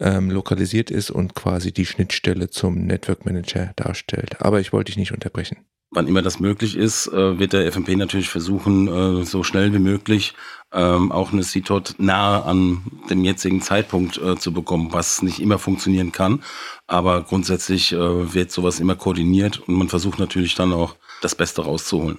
ähm, 0.00 0.30
lokalisiert 0.30 0.90
ist 0.90 1.10
und 1.10 1.34
quasi 1.34 1.72
die 1.72 1.86
Schnittstelle 1.86 2.50
zum 2.50 2.86
Network 2.86 3.24
Manager 3.24 3.72
darstellt. 3.76 4.40
Aber 4.40 4.60
ich 4.60 4.72
wollte 4.72 4.90
dich 4.90 4.98
nicht 4.98 5.12
unterbrechen. 5.12 5.58
Wann 5.90 6.08
immer 6.08 6.20
das 6.20 6.40
möglich 6.40 6.76
ist, 6.76 7.06
äh, 7.06 7.38
wird 7.38 7.52
der 7.52 7.70
FMP 7.70 7.96
natürlich 7.96 8.28
versuchen, 8.28 8.88
äh, 8.88 9.24
so 9.24 9.44
schnell 9.44 9.72
wie 9.72 9.78
möglich 9.78 10.34
ähm, 10.72 11.12
auch 11.12 11.32
eine 11.32 11.42
CTOT 11.42 11.94
nahe 11.98 12.44
an 12.44 12.82
dem 13.08 13.24
jetzigen 13.24 13.62
Zeitpunkt 13.62 14.18
äh, 14.18 14.36
zu 14.36 14.52
bekommen, 14.52 14.92
was 14.92 15.22
nicht 15.22 15.38
immer 15.38 15.58
funktionieren 15.58 16.10
kann. 16.10 16.42
Aber 16.88 17.22
grundsätzlich 17.22 17.92
wird 17.92 18.52
sowas 18.52 18.78
immer 18.78 18.94
koordiniert 18.94 19.58
und 19.66 19.74
man 19.74 19.88
versucht 19.88 20.20
natürlich 20.20 20.54
dann 20.54 20.72
auch 20.72 20.96
das 21.20 21.34
Beste 21.34 21.62
rauszuholen. 21.62 22.18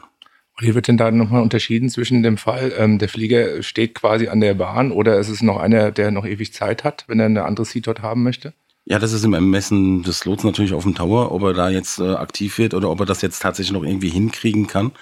Wie 0.59 0.73
wird 0.73 0.87
denn 0.87 0.97
da 0.97 1.11
nochmal 1.11 1.43
unterschieden 1.43 1.89
zwischen 1.89 2.23
dem 2.23 2.37
Fall, 2.37 2.73
ähm, 2.77 2.97
der 2.97 3.09
Flieger 3.09 3.61
steht 3.61 3.93
quasi 3.93 4.27
an 4.27 4.41
der 4.41 4.55
Bahn 4.55 4.91
oder 4.91 5.19
ist 5.19 5.29
es 5.29 5.43
noch 5.43 5.57
einer, 5.57 5.91
der 5.91 6.09
noch 6.09 6.25
ewig 6.25 6.51
Zeit 6.51 6.83
hat, 6.83 7.05
wenn 7.07 7.19
er 7.19 7.27
eine 7.27 7.45
andere 7.45 7.65
Seat 7.65 7.85
dort 7.85 8.01
haben 8.01 8.23
möchte? 8.23 8.53
Ja, 8.85 8.97
das 8.97 9.11
ist 9.11 9.23
im 9.23 9.33
Ermessen 9.33 10.01
des 10.01 10.25
Lots 10.25 10.43
natürlich 10.43 10.73
auf 10.73 10.83
dem 10.83 10.95
Tower, 10.95 11.31
ob 11.31 11.43
er 11.43 11.53
da 11.53 11.69
jetzt 11.69 11.99
äh, 11.99 12.13
aktiv 12.13 12.57
wird 12.57 12.73
oder 12.73 12.89
ob 12.89 13.01
er 13.01 13.05
das 13.05 13.21
jetzt 13.21 13.39
tatsächlich 13.41 13.73
noch 13.73 13.83
irgendwie 13.83 14.09
hinkriegen 14.09 14.65
kann. 14.65 14.93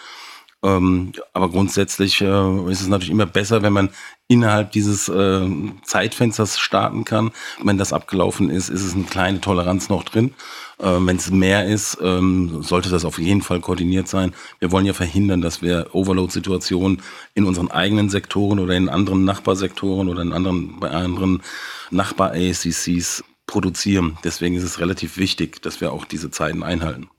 Ähm, 0.66 1.12
aber 1.34 1.50
grundsätzlich 1.50 2.22
äh, 2.22 2.72
ist 2.72 2.82
es 2.82 2.88
natürlich 2.88 3.12
immer 3.12 3.28
besser, 3.28 3.62
wenn 3.62 3.74
man 3.74 3.90
innerhalb 4.28 4.72
dieses 4.72 5.08
äh, 5.08 5.48
Zeitfensters 5.84 6.58
starten 6.58 7.06
kann. 7.06 7.32
Wenn 7.64 7.78
das 7.78 7.94
abgelaufen 7.94 8.50
ist, 8.50 8.70
ist 8.70 8.84
es 8.84 8.96
eine 8.96 9.04
kleine 9.04 9.42
Toleranz 9.42 9.90
noch 9.90 10.04
drin. 10.04 10.34
Äh, 10.80 10.86
wenn 11.02 11.18
es 11.18 11.30
mehr 11.30 11.68
ist, 11.68 12.00
ähm, 12.02 12.64
sollte 12.64 12.90
das 12.90 13.06
auf 13.06 13.20
jeden 13.20 13.44
Fall 13.44 13.60
koordiniert 13.60 14.08
sein. 14.08 14.34
Wir 14.58 14.72
wollen 14.72 14.88
ja 14.88 14.94
verhindern, 14.94 15.42
dass 15.42 15.62
wir 15.62 15.90
Overload-Situationen 15.94 17.04
in 17.36 17.46
unseren 17.46 17.70
eigenen 17.70 18.10
Sektoren 18.10 18.58
oder 18.58 18.74
in 18.74 18.90
anderen 18.90 19.24
Nachbarsektoren 19.24 20.10
oder 20.10 20.24
in 20.24 20.34
anderen, 20.34 20.80
bei 20.80 20.90
anderen 20.90 21.44
Nachbar-ACCs 21.92 23.24
produzieren. 23.46 24.18
Deswegen 24.24 24.56
ist 24.56 24.64
es 24.64 24.80
relativ 24.80 25.18
wichtig, 25.18 25.62
dass 25.62 25.80
wir 25.80 25.92
auch 25.92 26.06
diese 26.06 26.32
Zeiten 26.32 26.64
einhalten. 26.64 27.10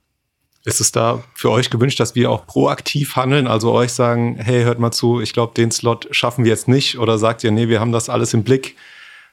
Ist 0.67 0.81
es 0.81 0.91
da 0.91 1.23
für 1.33 1.49
euch 1.49 1.69
gewünscht, 1.69 1.97
dass 2.01 2.13
wir 2.13 2.29
auch 2.29 2.45
proaktiv 2.45 3.15
handeln, 3.15 3.47
also 3.47 3.71
euch 3.71 3.93
sagen, 3.93 4.35
hey, 4.37 4.63
hört 4.65 4.79
mal 4.79 4.91
zu, 4.91 5.21
ich 5.21 5.31
glaube, 5.31 5.53
den 5.53 5.71
Slot 5.71 6.09
schaffen 6.11 6.43
wir 6.43 6.51
jetzt 6.51 6.67
nicht 6.67 6.99
oder 6.99 7.17
sagt 7.17 7.45
ihr, 7.45 7.51
nee, 7.51 7.69
wir 7.69 7.79
haben 7.79 7.93
das 7.93 8.09
alles 8.09 8.33
im 8.33 8.43
Blick, 8.43 8.75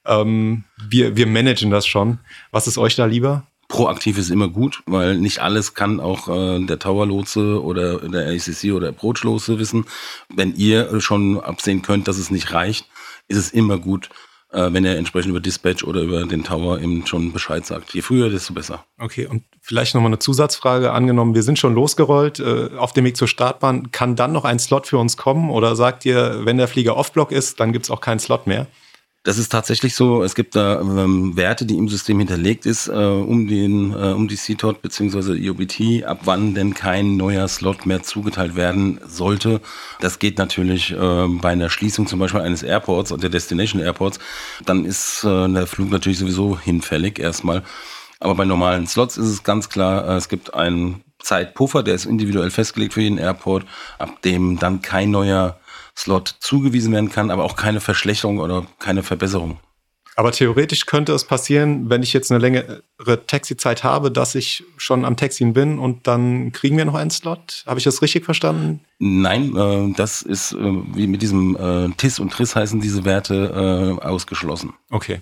ähm, 0.06 0.62
wir, 0.88 1.16
wir 1.16 1.26
managen 1.26 1.72
das 1.72 1.88
schon. 1.88 2.20
Was 2.52 2.68
ist 2.68 2.78
euch 2.78 2.94
da 2.94 3.06
lieber? 3.06 3.48
Proaktiv 3.66 4.16
ist 4.16 4.30
immer 4.30 4.46
gut, 4.46 4.84
weil 4.86 5.18
nicht 5.18 5.40
alles 5.40 5.74
kann 5.74 5.98
auch 5.98 6.28
äh, 6.28 6.64
der 6.64 6.78
Tower-Lotse 6.78 7.60
oder 7.60 7.98
der 7.98 8.28
ACC 8.28 8.72
oder 8.72 8.90
Approach-Lotse 8.90 9.58
wissen. 9.58 9.86
Wenn 10.32 10.54
ihr 10.54 11.00
schon 11.00 11.40
absehen 11.40 11.82
könnt, 11.82 12.06
dass 12.06 12.18
es 12.18 12.30
nicht 12.30 12.52
reicht, 12.52 12.86
ist 13.26 13.38
es 13.38 13.50
immer 13.50 13.78
gut, 13.78 14.08
äh, 14.54 14.72
wenn 14.72 14.84
er 14.84 14.96
entsprechend 14.96 15.30
über 15.30 15.40
Dispatch 15.40 15.84
oder 15.84 16.00
über 16.00 16.24
den 16.24 16.44
Tower 16.44 16.80
eben 16.80 17.06
schon 17.06 17.32
Bescheid 17.32 17.66
sagt. 17.66 17.92
Je 17.92 18.02
früher, 18.02 18.30
desto 18.30 18.54
besser. 18.54 18.84
Okay, 18.98 19.26
und 19.26 19.42
vielleicht 19.60 19.94
nochmal 19.94 20.10
eine 20.10 20.20
Zusatzfrage. 20.20 20.92
Angenommen, 20.92 21.34
wir 21.34 21.42
sind 21.42 21.58
schon 21.58 21.74
losgerollt 21.74 22.38
äh, 22.38 22.70
auf 22.76 22.92
dem 22.92 23.04
Weg 23.04 23.16
zur 23.16 23.28
Startbahn. 23.28 23.90
Kann 23.90 24.16
dann 24.16 24.32
noch 24.32 24.44
ein 24.44 24.58
Slot 24.58 24.86
für 24.86 24.98
uns 24.98 25.16
kommen? 25.16 25.50
Oder 25.50 25.76
sagt 25.76 26.04
ihr, 26.04 26.40
wenn 26.44 26.56
der 26.56 26.68
Flieger 26.68 26.96
off-block 26.96 27.32
ist, 27.32 27.60
dann 27.60 27.72
gibt 27.72 27.86
es 27.86 27.90
auch 27.90 28.00
keinen 28.00 28.20
Slot 28.20 28.46
mehr? 28.46 28.66
Das 29.24 29.38
ist 29.38 29.50
tatsächlich 29.50 29.94
so. 29.94 30.22
Es 30.22 30.34
gibt 30.34 30.54
da 30.54 30.82
ähm, 30.82 31.34
Werte, 31.34 31.64
die 31.64 31.78
im 31.78 31.88
System 31.88 32.18
hinterlegt 32.18 32.66
ist, 32.66 32.88
äh, 32.88 32.92
um 32.92 33.48
den, 33.48 33.92
äh, 33.92 34.12
um 34.12 34.28
die 34.28 34.36
CTOT 34.36 34.82
bzw. 34.82 35.32
IOBT, 35.32 36.04
ab 36.04 36.20
wann 36.24 36.54
denn 36.54 36.74
kein 36.74 37.16
neuer 37.16 37.48
Slot 37.48 37.86
mehr 37.86 38.02
zugeteilt 38.02 38.54
werden 38.54 39.00
sollte. 39.08 39.62
Das 40.00 40.18
geht 40.18 40.36
natürlich 40.36 40.92
äh, 40.92 41.26
bei 41.40 41.48
einer 41.48 41.70
Schließung 41.70 42.06
zum 42.06 42.18
Beispiel 42.18 42.42
eines 42.42 42.62
Airports 42.62 43.12
oder 43.12 43.22
der 43.22 43.30
Destination 43.30 43.80
Airports. 43.80 44.18
Dann 44.66 44.84
ist 44.84 45.24
äh, 45.24 45.48
der 45.48 45.66
Flug 45.66 45.88
natürlich 45.90 46.18
sowieso 46.18 46.58
hinfällig 46.58 47.18
erstmal. 47.18 47.62
Aber 48.20 48.34
bei 48.34 48.44
normalen 48.44 48.86
Slots 48.86 49.16
ist 49.16 49.28
es 49.28 49.42
ganz 49.42 49.70
klar, 49.70 50.06
äh, 50.06 50.16
es 50.16 50.28
gibt 50.28 50.52
einen 50.52 51.02
Zeitpuffer, 51.18 51.82
der 51.82 51.94
ist 51.94 52.04
individuell 52.04 52.50
festgelegt 52.50 52.92
für 52.92 53.00
jeden 53.00 53.16
Airport, 53.16 53.64
ab 53.98 54.20
dem 54.20 54.58
dann 54.58 54.82
kein 54.82 55.10
neuer 55.10 55.58
Slot 55.96 56.36
zugewiesen 56.40 56.92
werden 56.92 57.10
kann, 57.10 57.30
aber 57.30 57.44
auch 57.44 57.56
keine 57.56 57.80
Verschlechterung 57.80 58.38
oder 58.38 58.66
keine 58.78 59.02
Verbesserung. 59.02 59.58
Aber 60.16 60.30
theoretisch 60.30 60.86
könnte 60.86 61.12
es 61.12 61.24
passieren, 61.24 61.90
wenn 61.90 62.02
ich 62.02 62.12
jetzt 62.12 62.30
eine 62.30 62.38
längere 62.38 62.82
Taxizeit 63.26 63.82
habe, 63.82 64.12
dass 64.12 64.36
ich 64.36 64.62
schon 64.76 65.04
am 65.04 65.16
Taxien 65.16 65.54
bin 65.54 65.78
und 65.78 66.06
dann 66.06 66.52
kriegen 66.52 66.76
wir 66.76 66.84
noch 66.84 66.94
einen 66.94 67.10
Slot. 67.10 67.64
Habe 67.66 67.78
ich 67.78 67.84
das 67.84 68.00
richtig 68.00 68.24
verstanden? 68.24 68.80
Nein, 69.00 69.56
äh, 69.56 69.92
das 69.96 70.22
ist 70.22 70.52
äh, 70.52 70.58
wie 70.58 71.08
mit 71.08 71.20
diesem 71.22 71.56
äh, 71.56 71.88
TIS 71.96 72.20
und 72.20 72.32
TRIS 72.32 72.54
heißen 72.54 72.80
diese 72.80 73.04
Werte 73.04 73.98
äh, 74.00 74.04
ausgeschlossen. 74.04 74.74
Okay. 74.90 75.20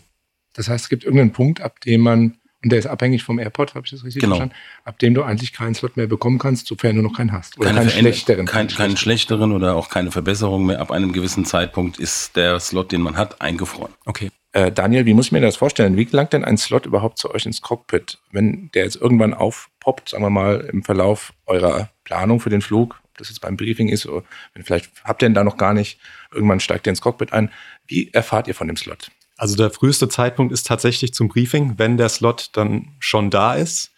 Das 0.53 0.69
heißt, 0.69 0.85
es 0.85 0.89
gibt 0.91 1.05
irgendeinen 1.05 1.33
Punkt, 1.33 1.63
ab 1.63 1.81
dem 1.81 2.03
man 2.03 2.37
und 2.63 2.71
der 2.71 2.79
ist 2.79 2.87
abhängig 2.87 3.23
vom 3.25 3.39
Airport, 3.39 3.75
habe 3.75 3.85
ich 3.85 3.91
das 3.91 4.05
richtig 4.05 4.23
Genau. 4.23 4.37
verstanden? 4.37 4.55
Ab 4.85 4.99
dem 4.99 5.15
du 5.15 5.23
eigentlich 5.23 5.53
keinen 5.53 5.75
Slot 5.75 5.97
mehr 5.97 6.07
bekommen 6.07 6.39
kannst, 6.39 6.67
sofern 6.67 6.97
du 6.97 7.03
noch 7.03 7.17
keinen 7.17 7.33
hast. 7.33 7.59
Oder 7.59 7.69
Keine 7.69 7.81
keinen 7.81 7.91
schlechteren. 7.91 8.47
Kein, 8.47 8.69
keinen 8.69 8.97
schlechteren 8.97 9.53
oder 9.53 9.75
auch 9.75 9.89
keine 9.89 10.11
Verbesserung 10.11 10.67
mehr. 10.67 10.81
Ab 10.81 10.91
einem 10.91 11.13
gewissen 11.13 11.45
Zeitpunkt 11.45 11.99
ist 11.99 12.37
der 12.37 12.61
Slot, 12.61 12.93
den 12.93 13.01
man 13.03 13.17
hat, 13.17 13.41
eingefroren. 13.41 13.93
Okay. 14.05 14.31
Äh, 14.53 14.71
Daniel, 14.71 15.07
wie 15.07 15.15
muss 15.15 15.27
ich 15.27 15.33
mir 15.33 15.41
das 15.41 15.57
vorstellen? 15.57 15.97
Wie 15.97 16.05
gelangt 16.05 16.35
denn 16.35 16.45
ein 16.45 16.59
Slot 16.59 16.85
überhaupt 16.87 17.19
zu 17.19 17.33
euch 17.35 17.47
ins 17.47 17.63
Cockpit? 17.63 18.19
Wenn 18.33 18.71
der 18.75 18.85
jetzt 18.85 18.97
irgendwann 18.97 19.33
aufpoppt, 19.35 20.11
sagen 20.11 20.23
wir 20.23 20.31
mal, 20.31 20.69
im 20.73 20.83
Verlauf 20.85 21.33
eurer 21.47 21.89
Planung 22.05 22.39
für 22.39 22.51
den 22.51 22.61
Flug, 22.61 23.01
ob 23.05 23.19
das 23.19 23.29
jetzt 23.31 23.41
beim 23.41 23.57
Briefing 23.57 23.89
ist, 23.89 24.07
oder 24.07 24.25
vielleicht 24.63 24.91
habt 25.05 25.23
ihr 25.23 25.29
ihn 25.29 25.35
da 25.35 25.43
noch 25.43 25.57
gar 25.57 25.73
nicht, 25.73 25.99
irgendwann 26.33 26.61
steigt 26.61 26.87
ihr 26.87 26.91
ins 26.91 27.01
Cockpit 27.01 27.33
ein. 27.33 27.51
Wie 27.87 28.11
erfahrt 28.13 28.47
ihr 28.47 28.55
von 28.55 28.67
dem 28.67 28.77
Slot? 28.77 29.11
Also 29.43 29.57
der 29.57 29.71
früheste 29.71 30.09
Zeitpunkt 30.09 30.53
ist 30.53 30.69
tatsächlich 30.69 31.15
zum 31.15 31.27
Briefing, 31.27 31.77
wenn 31.77 31.97
der 31.97 32.09
Slot 32.09 32.51
dann 32.53 32.95
schon 33.01 33.29
da 33.29 33.55
ist. 33.55 33.91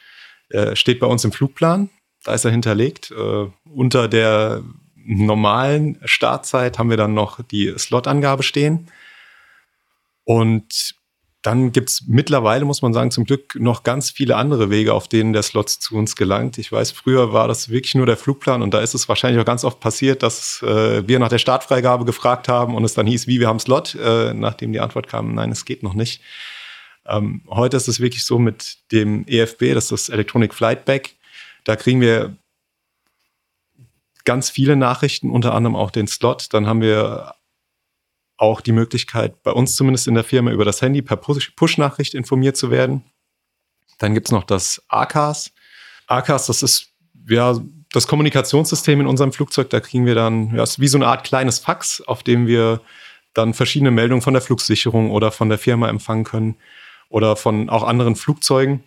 Äh, 0.48 0.74
steht 0.74 1.00
bei 1.00 1.06
uns 1.06 1.22
im 1.22 1.32
Flugplan, 1.32 1.90
da 2.24 2.32
ist 2.32 2.46
er 2.46 2.50
hinterlegt. 2.50 3.10
Äh, 3.10 3.50
unter 3.70 4.08
der 4.08 4.62
normalen 4.94 6.00
Startzeit 6.06 6.78
haben 6.78 6.88
wir 6.88 6.96
dann 6.96 7.12
noch 7.12 7.42
die 7.42 7.74
Slotangabe 7.76 8.42
stehen. 8.42 8.90
Und 10.24 10.94
dann 11.44 11.72
gibt's 11.72 12.04
mittlerweile, 12.06 12.64
muss 12.64 12.80
man 12.80 12.94
sagen, 12.94 13.10
zum 13.10 13.24
Glück 13.24 13.54
noch 13.56 13.82
ganz 13.82 14.08
viele 14.08 14.36
andere 14.36 14.70
Wege, 14.70 14.94
auf 14.94 15.08
denen 15.08 15.34
der 15.34 15.42
Slot 15.42 15.68
zu 15.68 15.94
uns 15.94 16.16
gelangt. 16.16 16.56
Ich 16.56 16.72
weiß, 16.72 16.92
früher 16.92 17.34
war 17.34 17.48
das 17.48 17.68
wirklich 17.68 17.94
nur 17.94 18.06
der 18.06 18.16
Flugplan 18.16 18.62
und 18.62 18.72
da 18.72 18.80
ist 18.80 18.94
es 18.94 19.10
wahrscheinlich 19.10 19.38
auch 19.38 19.44
ganz 19.44 19.62
oft 19.62 19.78
passiert, 19.78 20.22
dass 20.22 20.62
äh, 20.62 21.06
wir 21.06 21.18
nach 21.18 21.28
der 21.28 21.36
Startfreigabe 21.36 22.06
gefragt 22.06 22.48
haben 22.48 22.74
und 22.74 22.82
es 22.82 22.94
dann 22.94 23.06
hieß, 23.06 23.26
wie, 23.26 23.40
wir 23.40 23.48
haben 23.48 23.60
Slot, 23.60 23.94
äh, 23.94 24.32
nachdem 24.32 24.72
die 24.72 24.80
Antwort 24.80 25.06
kam, 25.06 25.34
nein, 25.34 25.52
es 25.52 25.66
geht 25.66 25.82
noch 25.82 25.92
nicht. 25.92 26.22
Ähm, 27.04 27.42
heute 27.50 27.76
ist 27.76 27.88
es 27.88 28.00
wirklich 28.00 28.24
so 28.24 28.38
mit 28.38 28.78
dem 28.90 29.26
EFB, 29.28 29.74
das 29.74 29.84
ist 29.84 29.90
das 29.92 30.08
Electronic 30.08 30.54
Flight 30.54 30.86
Bag, 30.86 31.10
da 31.64 31.76
kriegen 31.76 32.00
wir 32.00 32.38
ganz 34.24 34.48
viele 34.48 34.76
Nachrichten, 34.76 35.28
unter 35.28 35.54
anderem 35.54 35.76
auch 35.76 35.90
den 35.90 36.06
Slot. 36.06 36.54
Dann 36.54 36.66
haben 36.66 36.80
wir 36.80 37.34
auch 38.36 38.60
die 38.60 38.72
Möglichkeit, 38.72 39.42
bei 39.42 39.52
uns 39.52 39.76
zumindest 39.76 40.08
in 40.08 40.14
der 40.14 40.24
Firma 40.24 40.50
über 40.50 40.64
das 40.64 40.82
Handy 40.82 41.02
per 41.02 41.16
Push- 41.16 41.52
Push-Nachricht 41.56 42.14
informiert 42.14 42.56
zu 42.56 42.70
werden. 42.70 43.04
Dann 43.98 44.14
gibt's 44.14 44.32
noch 44.32 44.44
das 44.44 44.82
ACAS. 44.88 45.52
ACAS, 46.06 46.46
das 46.46 46.62
ist 46.62 46.92
ja 47.28 47.58
das 47.92 48.08
Kommunikationssystem 48.08 49.00
in 49.00 49.06
unserem 49.06 49.32
Flugzeug. 49.32 49.70
Da 49.70 49.80
kriegen 49.80 50.04
wir 50.04 50.16
dann, 50.16 50.54
ja, 50.54 50.64
ist 50.64 50.80
wie 50.80 50.88
so 50.88 50.98
eine 50.98 51.06
Art 51.06 51.24
kleines 51.24 51.60
Fax, 51.60 52.00
auf 52.00 52.22
dem 52.22 52.46
wir 52.46 52.80
dann 53.34 53.54
verschiedene 53.54 53.90
Meldungen 53.90 54.22
von 54.22 54.34
der 54.34 54.42
Flugsicherung 54.42 55.10
oder 55.10 55.30
von 55.30 55.48
der 55.48 55.58
Firma 55.58 55.88
empfangen 55.88 56.24
können 56.24 56.56
oder 57.08 57.36
von 57.36 57.70
auch 57.70 57.84
anderen 57.84 58.16
Flugzeugen. 58.16 58.82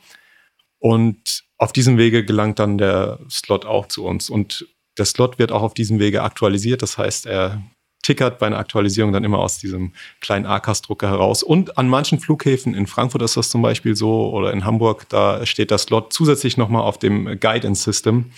Und 0.80 1.44
auf 1.58 1.74
diesem 1.74 1.98
Wege 1.98 2.24
gelangt 2.24 2.60
dann 2.60 2.78
der 2.78 3.20
Slot 3.30 3.66
auch 3.66 3.88
zu 3.88 4.06
uns. 4.06 4.30
Und 4.30 4.68
der 4.98 5.06
Slot 5.06 5.40
wird 5.40 5.52
auch 5.52 5.64
auf 5.64 5.74
diesem 5.74 6.00
Wege 6.00 6.24
aktualisiert. 6.24 6.82
Das 6.82 6.98
heißt, 6.98 7.26
er 7.26 7.62
tickert 8.08 8.40
bei 8.40 8.48
einer 8.48 8.58
Aktualisierung 8.58 9.12
dann 9.12 9.26
immer 9.26 9.40
aus 9.40 9.58
diesem 9.58 9.92
kleinen 10.22 10.46
ACAS-Drucker 10.46 11.10
heraus. 11.10 11.44
Und 11.44 11.78
an 11.78 11.90
manchen 11.90 12.22
Flughäfen, 12.22 12.74
in 12.74 12.88
Frankfurt 12.88 13.22
ist 13.22 13.36
das 13.36 13.50
zum 13.50 13.62
Beispiel 13.62 13.98
so, 13.98 14.30
oder 14.32 14.54
in 14.54 14.64
Hamburg, 14.64 15.10
da 15.10 15.46
steht 15.46 15.72
der 15.72 15.78
Slot 15.78 16.14
zusätzlich 16.14 16.56
nochmal 16.56 16.84
auf 16.84 16.98
dem 16.98 17.38
Guidance 17.38 17.84
System. 17.84 18.32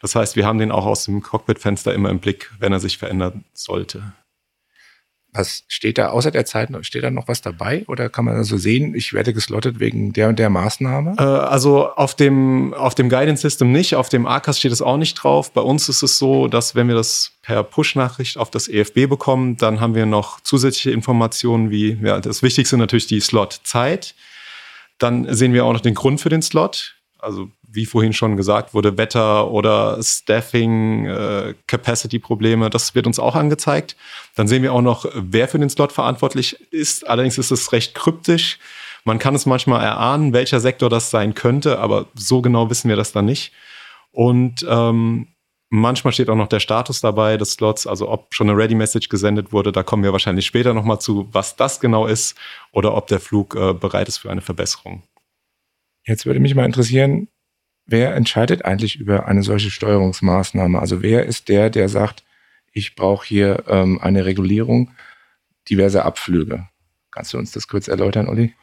Das 0.00 0.14
heißt, 0.14 0.36
wir 0.36 0.46
haben 0.46 0.60
den 0.60 0.70
auch 0.70 0.86
aus 0.86 1.06
dem 1.06 1.22
Cockpitfenster 1.22 1.92
immer 1.92 2.10
im 2.10 2.20
Blick, 2.20 2.52
wenn 2.60 2.72
er 2.72 2.78
sich 2.78 2.98
verändern 2.98 3.44
sollte. 3.52 4.12
Was 5.36 5.64
steht 5.68 5.98
da 5.98 6.08
außer 6.08 6.30
der 6.30 6.46
Zeit, 6.46 6.70
steht 6.82 7.04
da 7.04 7.10
noch 7.10 7.28
was 7.28 7.42
dabei? 7.42 7.84
Oder 7.88 8.08
kann 8.08 8.24
man 8.24 8.36
also 8.36 8.56
sehen, 8.56 8.94
ich 8.94 9.12
werde 9.12 9.32
geslottet 9.32 9.80
wegen 9.80 10.12
der 10.12 10.28
und 10.28 10.38
der 10.38 10.50
Maßnahme? 10.50 11.16
Äh, 11.18 11.22
also 11.22 11.90
auf 11.90 12.14
dem, 12.14 12.74
auf 12.74 12.94
dem 12.94 13.08
Guidance 13.08 13.42
System 13.42 13.72
nicht, 13.72 13.94
auf 13.94 14.08
dem 14.08 14.26
ACAS 14.26 14.58
steht 14.58 14.72
es 14.72 14.82
auch 14.82 14.96
nicht 14.96 15.14
drauf. 15.14 15.52
Bei 15.52 15.60
uns 15.60 15.88
ist 15.88 16.02
es 16.02 16.18
so, 16.18 16.48
dass 16.48 16.74
wenn 16.74 16.88
wir 16.88 16.94
das 16.94 17.32
per 17.42 17.62
Push-Nachricht 17.62 18.38
auf 18.38 18.50
das 18.50 18.68
EFB 18.68 19.08
bekommen, 19.08 19.56
dann 19.56 19.80
haben 19.80 19.94
wir 19.94 20.06
noch 20.06 20.40
zusätzliche 20.40 20.90
Informationen 20.90 21.70
wie, 21.70 21.98
ja, 22.02 22.20
das 22.20 22.42
Wichtigste 22.42 22.76
natürlich 22.76 23.06
die 23.06 23.20
Slot-Zeit. 23.20 24.14
Dann 24.98 25.32
sehen 25.34 25.52
wir 25.52 25.64
auch 25.64 25.72
noch 25.72 25.80
den 25.80 25.94
Grund 25.94 26.20
für 26.20 26.28
den 26.28 26.42
Slot. 26.42 26.96
Also 27.18 27.48
wie 27.76 27.86
vorhin 27.86 28.12
schon 28.12 28.36
gesagt 28.36 28.74
wurde, 28.74 28.98
Wetter 28.98 29.50
oder 29.50 30.02
Staffing, 30.02 31.06
äh, 31.06 31.54
Capacity-Probleme, 31.66 32.70
das 32.70 32.94
wird 32.94 33.06
uns 33.06 33.18
auch 33.18 33.36
angezeigt. 33.36 33.96
Dann 34.34 34.48
sehen 34.48 34.62
wir 34.62 34.72
auch 34.72 34.82
noch, 34.82 35.06
wer 35.14 35.46
für 35.46 35.58
den 35.58 35.70
Slot 35.70 35.92
verantwortlich 35.92 36.60
ist. 36.72 37.06
Allerdings 37.06 37.38
ist 37.38 37.52
es 37.52 37.72
recht 37.72 37.94
kryptisch. 37.94 38.58
Man 39.04 39.20
kann 39.20 39.36
es 39.36 39.46
manchmal 39.46 39.84
erahnen, 39.84 40.32
welcher 40.32 40.58
Sektor 40.58 40.90
das 40.90 41.10
sein 41.10 41.34
könnte, 41.34 41.78
aber 41.78 42.06
so 42.14 42.42
genau 42.42 42.68
wissen 42.70 42.88
wir 42.88 42.96
das 42.96 43.12
dann 43.12 43.26
nicht. 43.26 43.52
Und 44.10 44.66
ähm, 44.68 45.28
manchmal 45.68 46.12
steht 46.12 46.28
auch 46.28 46.36
noch 46.36 46.48
der 46.48 46.60
Status 46.60 47.00
dabei 47.00 47.36
des 47.36 47.52
Slots, 47.52 47.86
also 47.86 48.08
ob 48.08 48.34
schon 48.34 48.48
eine 48.48 48.58
Ready-Message 48.58 49.08
gesendet 49.08 49.52
wurde. 49.52 49.70
Da 49.70 49.82
kommen 49.82 50.02
wir 50.02 50.12
wahrscheinlich 50.12 50.46
später 50.46 50.74
nochmal 50.74 51.00
zu, 51.00 51.28
was 51.32 51.54
das 51.54 51.78
genau 51.78 52.06
ist 52.06 52.36
oder 52.72 52.94
ob 52.96 53.06
der 53.06 53.20
Flug 53.20 53.54
äh, 53.54 53.74
bereit 53.74 54.08
ist 54.08 54.18
für 54.18 54.30
eine 54.30 54.40
Verbesserung. 54.40 55.02
Jetzt 56.06 56.24
würde 56.24 56.40
mich 56.40 56.54
mal 56.54 56.64
interessieren, 56.64 57.28
wer 57.86 58.14
entscheidet 58.14 58.64
eigentlich 58.64 58.96
über 58.96 59.26
eine 59.26 59.42
solche 59.42 59.70
Steuerungsmaßnahme? 59.70 60.78
Also 60.78 61.02
wer 61.02 61.26
ist 61.26 61.48
der, 61.48 61.70
der 61.70 61.88
sagt, 61.88 62.24
ich 62.72 62.94
brauche 62.94 63.26
hier 63.26 63.64
ähm, 63.68 64.00
eine 64.00 64.24
Regulierung 64.24 64.90
diverser 65.68 66.04
Abflüge? 66.04 66.68
Kannst 67.10 67.32
du 67.32 67.38
uns 67.38 67.52
das 67.52 67.68
kurz 67.68 67.88
erläutern, 67.88 68.28
Olli? 68.28 68.54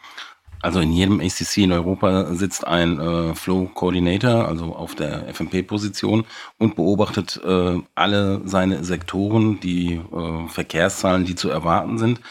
Also 0.62 0.80
in 0.80 0.94
jedem 0.94 1.20
ACC 1.20 1.58
in 1.58 1.74
Europa 1.74 2.34
sitzt 2.36 2.66
ein 2.66 2.98
äh, 2.98 3.36
Flow 3.36 3.66
Coordinator, 3.74 4.48
also 4.48 4.74
auf 4.74 4.96
der 4.96 5.28
FMP-Position 5.34 6.24
und 6.58 6.76
beobachtet 6.78 7.42
äh, 7.44 7.82
alle 7.96 8.42
seine 8.46 8.86
Sektoren, 8.86 9.60
die 9.60 9.96
äh, 9.96 10.48
Verkehrszahlen, 10.48 11.26
die 11.26 11.36
zu 11.36 11.50
erwarten 11.50 11.98
sind. 11.98 12.22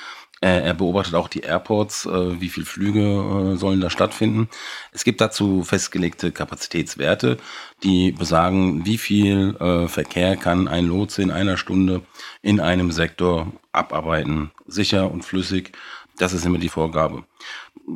Äh, 0.43 0.65
er 0.65 0.75
beobachtet 0.75 1.15
auch 1.15 1.29
die 1.29 1.41
Airports, 1.41 2.05
äh, 2.05 2.41
wie 2.41 2.49
viele 2.49 2.67
Flüge 2.67 3.01
äh, 3.01 3.57
sollen 3.57 3.81
da 3.81 3.91
stattfinden. 3.91 4.49
Es 4.91 5.05
gibt 5.05 5.21
dazu 5.21 5.63
festgelegte 5.63 6.33
Kapazitätswerte, 6.33 7.39
die 7.85 8.11
besagen, 8.11 8.85
wie 8.85 8.99
viel 8.99 9.55
Verkehr 9.89 10.37
kann 10.37 10.69
ein 10.69 10.87
Lotse 10.87 11.23
in 11.23 11.31
einer 11.31 11.57
Stunde 11.57 12.03
in 12.43 12.61
einem 12.61 12.93
Sektor 12.93 13.53
abarbeiten, 13.73 14.53
sicher 14.67 15.11
und 15.11 15.25
flüssig. 15.25 15.73
Das 16.19 16.33
ist 16.33 16.45
immer 16.45 16.59
die 16.59 16.69
Vorgabe. 16.69 17.25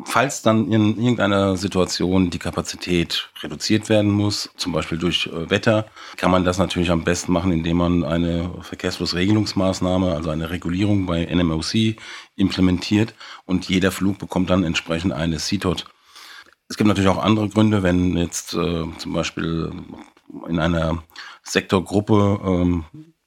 Falls 0.04 0.42
dann 0.42 0.72
in 0.72 0.98
irgendeiner 0.98 1.56
Situation 1.56 2.30
die 2.30 2.38
Kapazität 2.38 3.28
reduziert 3.42 3.88
werden 3.88 4.10
muss, 4.10 4.50
zum 4.56 4.72
Beispiel 4.72 4.98
durch 4.98 5.26
äh, 5.26 5.48
Wetter, 5.50 5.86
kann 6.16 6.30
man 6.30 6.44
das 6.44 6.58
natürlich 6.58 6.90
am 6.90 7.04
besten 7.04 7.32
machen, 7.32 7.52
indem 7.52 7.76
man 7.76 8.04
eine 8.04 8.50
Verkehrsflussregelungsmaßnahme, 8.62 10.12
also 10.12 10.30
eine 10.30 10.50
Regulierung 10.50 11.06
bei 11.06 11.24
NMOC 11.26 11.96
implementiert 12.36 13.14
und 13.44 13.68
jeder 13.68 13.92
Flug 13.92 14.18
bekommt 14.18 14.50
dann 14.50 14.64
entsprechend 14.64 15.12
eine 15.12 15.36
CTOT. 15.36 15.86
Es 16.68 16.76
gibt 16.76 16.88
natürlich 16.88 17.10
auch 17.10 17.22
andere 17.22 17.48
Gründe, 17.48 17.82
wenn 17.82 18.16
jetzt 18.16 18.54
äh, 18.54 18.84
zum 18.98 19.12
Beispiel 19.12 19.70
in 20.48 20.58
einer 20.58 21.02
Sektorgruppe 21.44 22.40
ähm, 22.44 22.84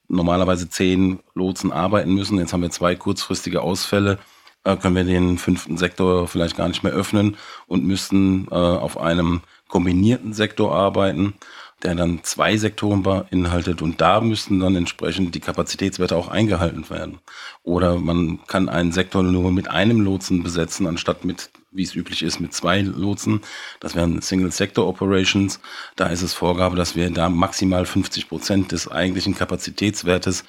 normalerweise 0.10 0.70
zehn 0.70 1.20
Lotsen 1.36 1.72
arbeiten 1.72 2.14
müssen. 2.14 2.38
Jetzt 2.38 2.52
haben 2.52 2.64
wir 2.64 2.72
zwei 2.72 2.96
kurzfristige 2.96 3.62
Ausfälle 3.62 4.20
äh, 4.64 4.76
können 4.76 4.96
wir 4.96 5.04
den 5.04 5.38
fünften 5.38 5.78
Sektor 5.78 6.28
vielleicht 6.28 6.58
gar 6.58 6.68
nicht 6.68 6.84
mehr 6.84 6.94
öffnen 6.94 7.38
und 7.68 7.86
müssten 7.86 8.48
äh, 8.52 8.56
auf 8.56 8.98
einem 8.98 9.42
kombinierten 9.68 10.34
Sektor 10.34 10.76
arbeiten, 10.76 11.36
der 11.84 11.96
dann 11.96 12.20
zwei 12.24 12.58
Sektoren 12.58 13.04
beinhaltet 13.04 13.82
und 13.82 14.02
da 14.02 14.20
müssten 14.20 14.60
dann 14.60 14.76
entsprechend 14.76 15.34
die 15.34 15.40
Kapazitätswerte 15.40 16.18
auch 16.18 16.28
eingehalten 16.28 16.90
werden. 16.90 17.20
Oder 17.64 17.98
man 17.98 18.40
kann 18.48 18.68
einen 18.68 18.92
Sektor 18.92 19.24
nur 19.24 19.52
mit 19.52 19.70
einem 19.70 20.02
Lotsen 20.02 20.44
besetzen, 20.44 20.88
anstatt 20.88 21.24
mit, 21.24 21.52
wie 21.72 21.84
es 21.84 21.96
üblich 21.96 22.22
ist, 22.22 22.42
mit 22.42 22.54
zwei 22.54 22.82
Lotsen. 22.82 23.42
Das 23.80 23.96
wären 23.96 24.22
Single 24.22 24.52
Sector 24.52 24.88
Operations. 24.88 25.62
Da 25.96 26.08
ist 26.08 26.22
es 26.22 26.34
Vorgabe, 26.34 26.76
dass 26.76 26.98
wir 26.98 27.10
da 27.12 27.30
maximal 27.30 27.86
50 27.86 28.28
Prozent 28.28 28.72
des 28.74 28.92
eigentlichen 28.92 29.36
Kapazitätswertes 29.36 30.44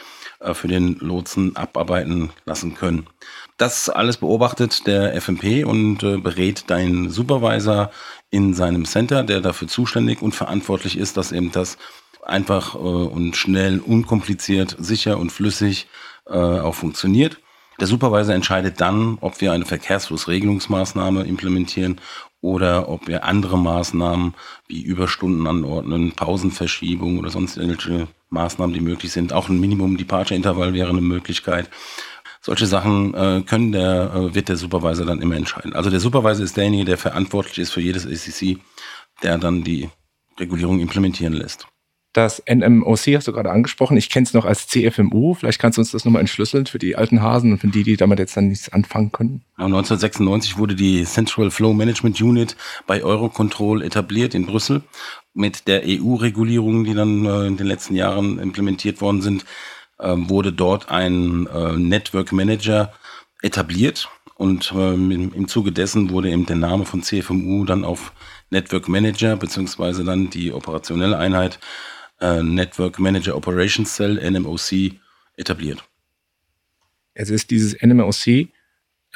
für 0.54 0.68
den 0.68 0.96
Lotsen 1.00 1.56
abarbeiten 1.56 2.30
lassen 2.44 2.74
können. 2.74 3.06
Das 3.56 3.88
alles 3.90 4.16
beobachtet 4.16 4.86
der 4.86 5.20
FMP 5.20 5.66
und 5.66 6.02
äh, 6.02 6.16
berät 6.16 6.70
deinen 6.70 7.10
Supervisor 7.10 7.90
in 8.30 8.54
seinem 8.54 8.86
Center, 8.86 9.22
der 9.22 9.40
dafür 9.40 9.68
zuständig 9.68 10.22
und 10.22 10.34
verantwortlich 10.34 10.96
ist, 10.96 11.16
dass 11.16 11.32
eben 11.32 11.52
das 11.52 11.76
einfach 12.24 12.74
äh, 12.74 12.78
und 12.78 13.36
schnell, 13.36 13.80
unkompliziert, 13.80 14.76
sicher 14.78 15.18
und 15.18 15.30
flüssig 15.30 15.88
äh, 16.26 16.32
auch 16.32 16.74
funktioniert. 16.74 17.38
Der 17.80 17.86
Supervisor 17.86 18.34
entscheidet 18.34 18.78
dann, 18.82 19.16
ob 19.22 19.40
wir 19.40 19.52
eine 19.52 19.64
Verkehrsflussregelungsmaßnahme 19.64 21.22
implementieren 21.22 21.98
oder 22.42 22.90
ob 22.90 23.08
wir 23.08 23.24
andere 23.24 23.58
Maßnahmen 23.58 24.34
wie 24.68 24.82
Überstunden 24.82 25.46
anordnen, 25.46 26.12
Pausenverschiebung 26.12 27.18
oder 27.18 27.30
sonst 27.30 27.56
irgendwelche 27.56 28.08
Maßnahmen, 28.28 28.74
die 28.74 28.80
möglich 28.80 29.12
sind. 29.12 29.32
Auch 29.32 29.48
ein 29.48 29.60
Minimum-Departure-Intervall 29.60 30.74
wäre 30.74 30.90
eine 30.90 31.00
Möglichkeit. 31.00 31.70
Solche 32.42 32.66
Sachen 32.66 33.14
äh, 33.14 33.42
können 33.46 33.72
der, 33.72 34.12
äh, 34.14 34.34
wird 34.34 34.50
der 34.50 34.56
Supervisor 34.56 35.06
dann 35.06 35.22
immer 35.22 35.36
entscheiden. 35.36 35.72
Also 35.72 35.88
der 35.88 36.00
Supervisor 36.00 36.44
ist 36.44 36.58
derjenige, 36.58 36.84
der 36.84 36.98
verantwortlich 36.98 37.58
ist 37.58 37.72
für 37.72 37.80
jedes 37.80 38.06
ACC, 38.06 38.58
der 39.22 39.38
dann 39.38 39.64
die 39.64 39.88
Regulierung 40.38 40.80
implementieren 40.80 41.32
lässt. 41.32 41.66
Das 42.12 42.42
NMOC 42.52 43.14
hast 43.14 43.28
du 43.28 43.32
gerade 43.32 43.52
angesprochen. 43.52 43.96
Ich 43.96 44.10
kenne 44.10 44.24
es 44.24 44.34
noch 44.34 44.44
als 44.44 44.66
CFMU. 44.66 45.34
Vielleicht 45.34 45.60
kannst 45.60 45.78
du 45.78 45.80
uns 45.80 45.92
das 45.92 46.04
nochmal 46.04 46.20
entschlüsseln 46.20 46.66
für 46.66 46.80
die 46.80 46.96
alten 46.96 47.22
Hasen 47.22 47.52
und 47.52 47.58
für 47.58 47.68
die, 47.68 47.84
die 47.84 47.96
damit 47.96 48.18
jetzt 48.18 48.36
dann 48.36 48.48
nichts 48.48 48.72
anfangen 48.72 49.12
können. 49.12 49.42
1996 49.58 50.58
wurde 50.58 50.74
die 50.74 51.04
Central 51.04 51.52
Flow 51.52 51.72
Management 51.72 52.20
Unit 52.20 52.56
bei 52.88 53.04
Eurocontrol 53.04 53.82
etabliert 53.82 54.34
in 54.34 54.46
Brüssel. 54.46 54.82
Mit 55.34 55.68
der 55.68 55.82
EU-Regulierung, 55.86 56.82
die 56.82 56.94
dann 56.94 57.24
äh, 57.24 57.46
in 57.46 57.56
den 57.56 57.68
letzten 57.68 57.94
Jahren 57.94 58.40
implementiert 58.40 59.00
worden 59.00 59.22
sind, 59.22 59.44
ähm, 60.00 60.28
wurde 60.28 60.52
dort 60.52 60.90
ein 60.90 61.46
äh, 61.46 61.76
Network 61.76 62.32
Manager 62.32 62.92
etabliert 63.40 64.08
und 64.34 64.72
ähm, 64.74 65.10
im, 65.12 65.32
im 65.32 65.48
Zuge 65.48 65.70
dessen 65.70 66.10
wurde 66.10 66.30
eben 66.30 66.46
der 66.46 66.56
Name 66.56 66.86
von 66.86 67.02
CFMU 67.02 67.64
dann 67.64 67.84
auf 67.84 68.12
Network 68.50 68.88
Manager 68.88 69.36
beziehungsweise 69.36 70.02
dann 70.02 70.30
die 70.30 70.52
operationelle 70.52 71.16
Einheit 71.16 71.60
äh, 72.20 72.42
Network 72.42 72.98
Manager 72.98 73.36
Operations 73.36 73.94
Cell 73.94 74.30
NMOC 74.30 74.92
etabliert. 75.36 75.82
Jetzt 77.14 77.30
ist 77.30 77.50
dieses 77.50 77.76
NMOC 77.82 78.26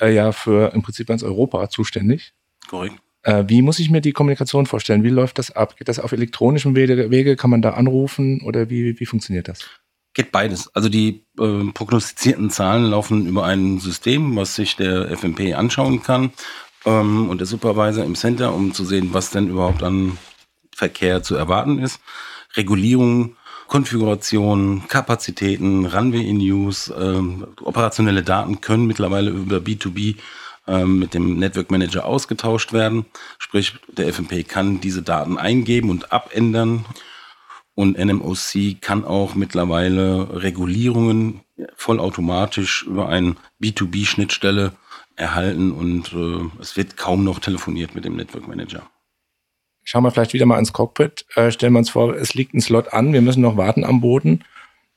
äh, 0.00 0.14
ja 0.14 0.32
für 0.32 0.72
im 0.74 0.82
Prinzip 0.82 1.06
ganz 1.06 1.22
Europa 1.22 1.68
zuständig. 1.68 2.34
Korrekt. 2.68 2.96
Äh, 3.22 3.44
wie 3.48 3.62
muss 3.62 3.78
ich 3.78 3.90
mir 3.90 4.00
die 4.00 4.12
Kommunikation 4.12 4.66
vorstellen? 4.66 5.02
Wie 5.02 5.10
läuft 5.10 5.38
das 5.38 5.50
ab? 5.50 5.76
Geht 5.76 5.88
das 5.88 5.98
auf 5.98 6.12
elektronischem 6.12 6.76
Wege? 6.76 7.10
Wege? 7.10 7.36
Kann 7.36 7.50
man 7.50 7.62
da 7.62 7.70
anrufen 7.70 8.42
oder 8.42 8.68
wie, 8.68 8.98
wie 9.00 9.06
funktioniert 9.06 9.48
das? 9.48 9.60
Geht 10.12 10.30
beides. 10.30 10.72
Also 10.74 10.88
die 10.88 11.24
äh, 11.40 11.64
prognostizierten 11.72 12.50
Zahlen 12.50 12.84
laufen 12.84 13.26
über 13.26 13.44
ein 13.44 13.78
System, 13.80 14.36
was 14.36 14.54
sich 14.54 14.76
der 14.76 15.16
FMP 15.16 15.54
anschauen 15.54 16.02
kann 16.02 16.32
ähm, 16.84 17.28
und 17.30 17.38
der 17.38 17.46
Supervisor 17.46 18.04
im 18.04 18.14
Center, 18.14 18.54
um 18.54 18.74
zu 18.74 18.84
sehen, 18.84 19.10
was 19.12 19.30
denn 19.30 19.48
überhaupt 19.48 19.82
an 19.82 20.18
Verkehr 20.74 21.22
zu 21.22 21.34
erwarten 21.34 21.78
ist. 21.78 22.00
Regulierung, 22.56 23.36
Konfiguration, 23.66 24.86
Kapazitäten, 24.88 25.86
Runway-in-Use, 25.86 26.94
ähm, 26.94 27.46
operationelle 27.62 28.22
Daten 28.22 28.60
können 28.60 28.86
mittlerweile 28.86 29.30
über 29.30 29.56
B2B 29.58 30.16
ähm, 30.66 30.98
mit 30.98 31.14
dem 31.14 31.38
Network 31.38 31.70
Manager 31.70 32.04
ausgetauscht 32.04 32.72
werden. 32.72 33.06
Sprich, 33.38 33.74
der 33.88 34.12
FMP 34.12 34.46
kann 34.46 34.80
diese 34.80 35.02
Daten 35.02 35.38
eingeben 35.38 35.90
und 35.90 36.12
abändern 36.12 36.84
und 37.74 37.98
NMOC 37.98 38.80
kann 38.80 39.04
auch 39.04 39.34
mittlerweile 39.34 40.42
Regulierungen 40.42 41.40
vollautomatisch 41.74 42.84
über 42.84 43.08
eine 43.08 43.36
B2B-Schnittstelle 43.60 44.72
erhalten 45.16 45.72
und 45.72 46.12
äh, 46.12 46.60
es 46.60 46.76
wird 46.76 46.96
kaum 46.96 47.24
noch 47.24 47.38
telefoniert 47.38 47.94
mit 47.94 48.04
dem 48.04 48.16
Network 48.16 48.48
Manager. 48.48 48.88
Schauen 49.84 50.02
wir 50.02 50.10
vielleicht 50.10 50.32
wieder 50.32 50.46
mal 50.46 50.58
ins 50.58 50.72
Cockpit. 50.72 51.26
Äh, 51.34 51.50
stellen 51.50 51.74
wir 51.74 51.78
uns 51.78 51.90
vor, 51.90 52.14
es 52.14 52.34
liegt 52.34 52.54
ein 52.54 52.60
Slot 52.60 52.92
an, 52.92 53.12
wir 53.12 53.20
müssen 53.20 53.42
noch 53.42 53.56
warten 53.56 53.84
am 53.84 54.00
Boden. 54.00 54.44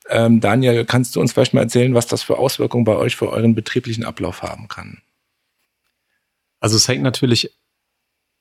Ähm, 0.09 0.39
Daniel, 0.39 0.85
kannst 0.85 1.15
du 1.15 1.19
uns 1.19 1.33
vielleicht 1.33 1.53
mal 1.53 1.61
erzählen, 1.61 1.93
was 1.93 2.07
das 2.07 2.23
für 2.23 2.37
Auswirkungen 2.37 2.85
bei 2.85 2.95
euch 2.95 3.15
für 3.15 3.29
euren 3.29 3.53
betrieblichen 3.53 4.05
Ablauf 4.05 4.41
haben 4.41 4.67
kann? 4.69 5.01
Also 6.59 6.77
es 6.77 6.87
hängt 6.87 7.03
natürlich 7.03 7.51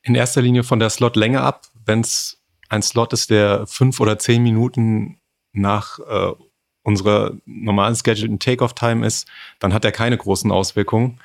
in 0.03 0.15
erster 0.15 0.41
Linie 0.41 0.63
von 0.63 0.79
der 0.79 0.91
Slotlänge 0.91 1.41
ab. 1.41 1.67
Wenn 1.85 2.01
es 2.01 2.41
ein 2.69 2.83
Slot 2.83 3.13
ist, 3.13 3.31
der 3.31 3.67
fünf 3.67 4.01
oder 4.01 4.19
zehn 4.19 4.43
Minuten 4.43 5.19
nach 5.53 5.99
äh, 5.99 6.33
unserer 6.83 7.37
normalen 7.45 7.97
schedulten 7.97 8.39
Takeoff-Time 8.39 9.05
ist, 9.05 9.27
dann 9.59 9.75
hat 9.75 9.85
er 9.85 9.93
keine 9.93 10.17
großen 10.17 10.53
Auswirkungen. 10.53 11.19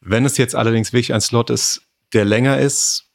Wenn 0.00 0.26
es 0.26 0.36
jetzt 0.36 0.54
allerdings 0.54 0.92
wirklich 0.92 1.14
ein 1.14 1.22
Slot 1.22 1.48
ist, 1.48 1.82
der 2.12 2.26
länger 2.26 2.58
ist, 2.58 3.07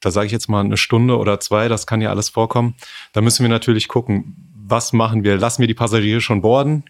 da 0.00 0.10
sage 0.10 0.26
ich 0.26 0.32
jetzt 0.32 0.48
mal 0.48 0.64
eine 0.64 0.76
Stunde 0.76 1.18
oder 1.18 1.40
zwei, 1.40 1.68
das 1.68 1.86
kann 1.86 2.00
ja 2.00 2.10
alles 2.10 2.28
vorkommen, 2.28 2.74
da 3.12 3.20
müssen 3.20 3.42
wir 3.42 3.50
natürlich 3.50 3.88
gucken, 3.88 4.48
was 4.54 4.92
machen 4.92 5.24
wir? 5.24 5.36
Lassen 5.38 5.62
wir 5.62 5.66
die 5.66 5.74
Passagiere 5.74 6.20
schon 6.20 6.42
boarden? 6.42 6.84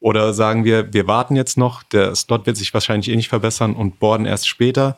Oder 0.00 0.32
sagen 0.32 0.64
wir, 0.64 0.92
wir 0.92 1.06
warten 1.08 1.34
jetzt 1.34 1.58
noch, 1.58 1.82
der 1.82 2.14
Slot 2.14 2.46
wird 2.46 2.56
sich 2.56 2.72
wahrscheinlich 2.72 3.10
eh 3.10 3.16
nicht 3.16 3.28
verbessern 3.28 3.74
und 3.74 3.98
boarden 3.98 4.26
erst 4.26 4.46
später. 4.46 4.96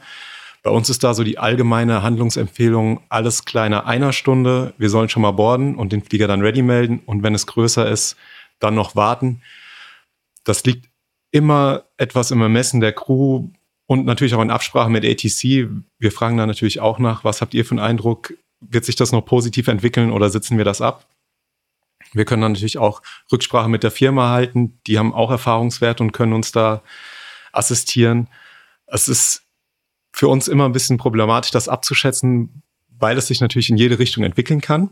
Bei 0.62 0.70
uns 0.70 0.90
ist 0.90 1.02
da 1.02 1.14
so 1.14 1.24
die 1.24 1.38
allgemeine 1.38 2.02
Handlungsempfehlung, 2.02 3.00
alles 3.08 3.46
kleiner 3.46 3.86
einer 3.86 4.12
Stunde. 4.12 4.74
Wir 4.76 4.90
sollen 4.90 5.08
schon 5.08 5.22
mal 5.22 5.30
boarden 5.30 5.76
und 5.76 5.92
den 5.92 6.02
Flieger 6.02 6.26
dann 6.26 6.42
ready 6.42 6.60
melden. 6.60 7.00
Und 7.06 7.22
wenn 7.22 7.34
es 7.34 7.46
größer 7.46 7.88
ist, 7.88 8.16
dann 8.58 8.74
noch 8.74 8.94
warten. 8.94 9.40
Das 10.44 10.64
liegt 10.64 10.90
immer 11.30 11.84
etwas 11.96 12.30
im 12.30 12.42
Ermessen 12.42 12.80
der 12.80 12.92
Crew 12.92 13.48
und 13.90 14.06
natürlich 14.06 14.34
auch 14.34 14.42
in 14.42 14.52
Absprache 14.52 14.88
mit 14.88 15.04
ATC. 15.04 15.68
Wir 15.98 16.12
fragen 16.12 16.36
da 16.36 16.46
natürlich 16.46 16.78
auch 16.78 17.00
nach, 17.00 17.24
was 17.24 17.40
habt 17.40 17.54
ihr 17.54 17.64
für 17.64 17.72
einen 17.72 17.80
Eindruck? 17.80 18.34
Wird 18.60 18.84
sich 18.84 18.94
das 18.94 19.10
noch 19.10 19.22
positiv 19.22 19.66
entwickeln 19.66 20.12
oder 20.12 20.30
sitzen 20.30 20.58
wir 20.58 20.64
das 20.64 20.80
ab? 20.80 21.08
Wir 22.12 22.24
können 22.24 22.40
dann 22.40 22.52
natürlich 22.52 22.78
auch 22.78 23.02
Rücksprache 23.32 23.68
mit 23.68 23.82
der 23.82 23.90
Firma 23.90 24.30
halten. 24.30 24.78
Die 24.86 24.96
haben 24.96 25.12
auch 25.12 25.32
Erfahrungswert 25.32 26.00
und 26.00 26.12
können 26.12 26.34
uns 26.34 26.52
da 26.52 26.84
assistieren. 27.50 28.28
Es 28.86 29.08
ist 29.08 29.42
für 30.12 30.28
uns 30.28 30.46
immer 30.46 30.66
ein 30.66 30.72
bisschen 30.72 30.96
problematisch, 30.96 31.50
das 31.50 31.68
abzuschätzen, 31.68 32.62
weil 32.96 33.18
es 33.18 33.26
sich 33.26 33.40
natürlich 33.40 33.70
in 33.70 33.76
jede 33.76 33.98
Richtung 33.98 34.22
entwickeln 34.22 34.60
kann. 34.60 34.90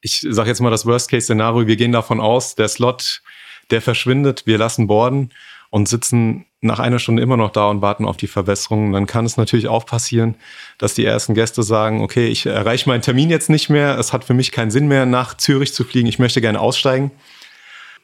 Ich 0.00 0.26
sage 0.28 0.48
jetzt 0.48 0.60
mal 0.60 0.70
das 0.70 0.86
Worst-Case-Szenario, 0.86 1.68
wir 1.68 1.76
gehen 1.76 1.92
davon 1.92 2.20
aus, 2.20 2.56
der 2.56 2.66
Slot, 2.66 3.22
der 3.70 3.80
verschwindet, 3.80 4.44
wir 4.44 4.58
lassen 4.58 4.88
boarden 4.88 5.32
und 5.70 5.88
sitzen 5.88 6.46
nach 6.64 6.78
einer 6.78 6.98
Stunde 6.98 7.22
immer 7.22 7.36
noch 7.36 7.50
da 7.50 7.68
und 7.68 7.82
warten 7.82 8.06
auf 8.06 8.16
die 8.16 8.26
Verbesserungen, 8.26 8.92
dann 8.92 9.06
kann 9.06 9.26
es 9.26 9.36
natürlich 9.36 9.68
auch 9.68 9.86
passieren, 9.86 10.34
dass 10.78 10.94
die 10.94 11.04
ersten 11.04 11.34
Gäste 11.34 11.62
sagen, 11.62 12.02
okay, 12.02 12.26
ich 12.26 12.46
erreiche 12.46 12.88
meinen 12.88 13.02
Termin 13.02 13.30
jetzt 13.30 13.50
nicht 13.50 13.68
mehr, 13.68 13.98
es 13.98 14.12
hat 14.12 14.24
für 14.24 14.34
mich 14.34 14.50
keinen 14.50 14.70
Sinn 14.70 14.88
mehr, 14.88 15.06
nach 15.06 15.36
Zürich 15.36 15.74
zu 15.74 15.84
fliegen, 15.84 16.08
ich 16.08 16.18
möchte 16.18 16.40
gerne 16.40 16.60
aussteigen. 16.60 17.10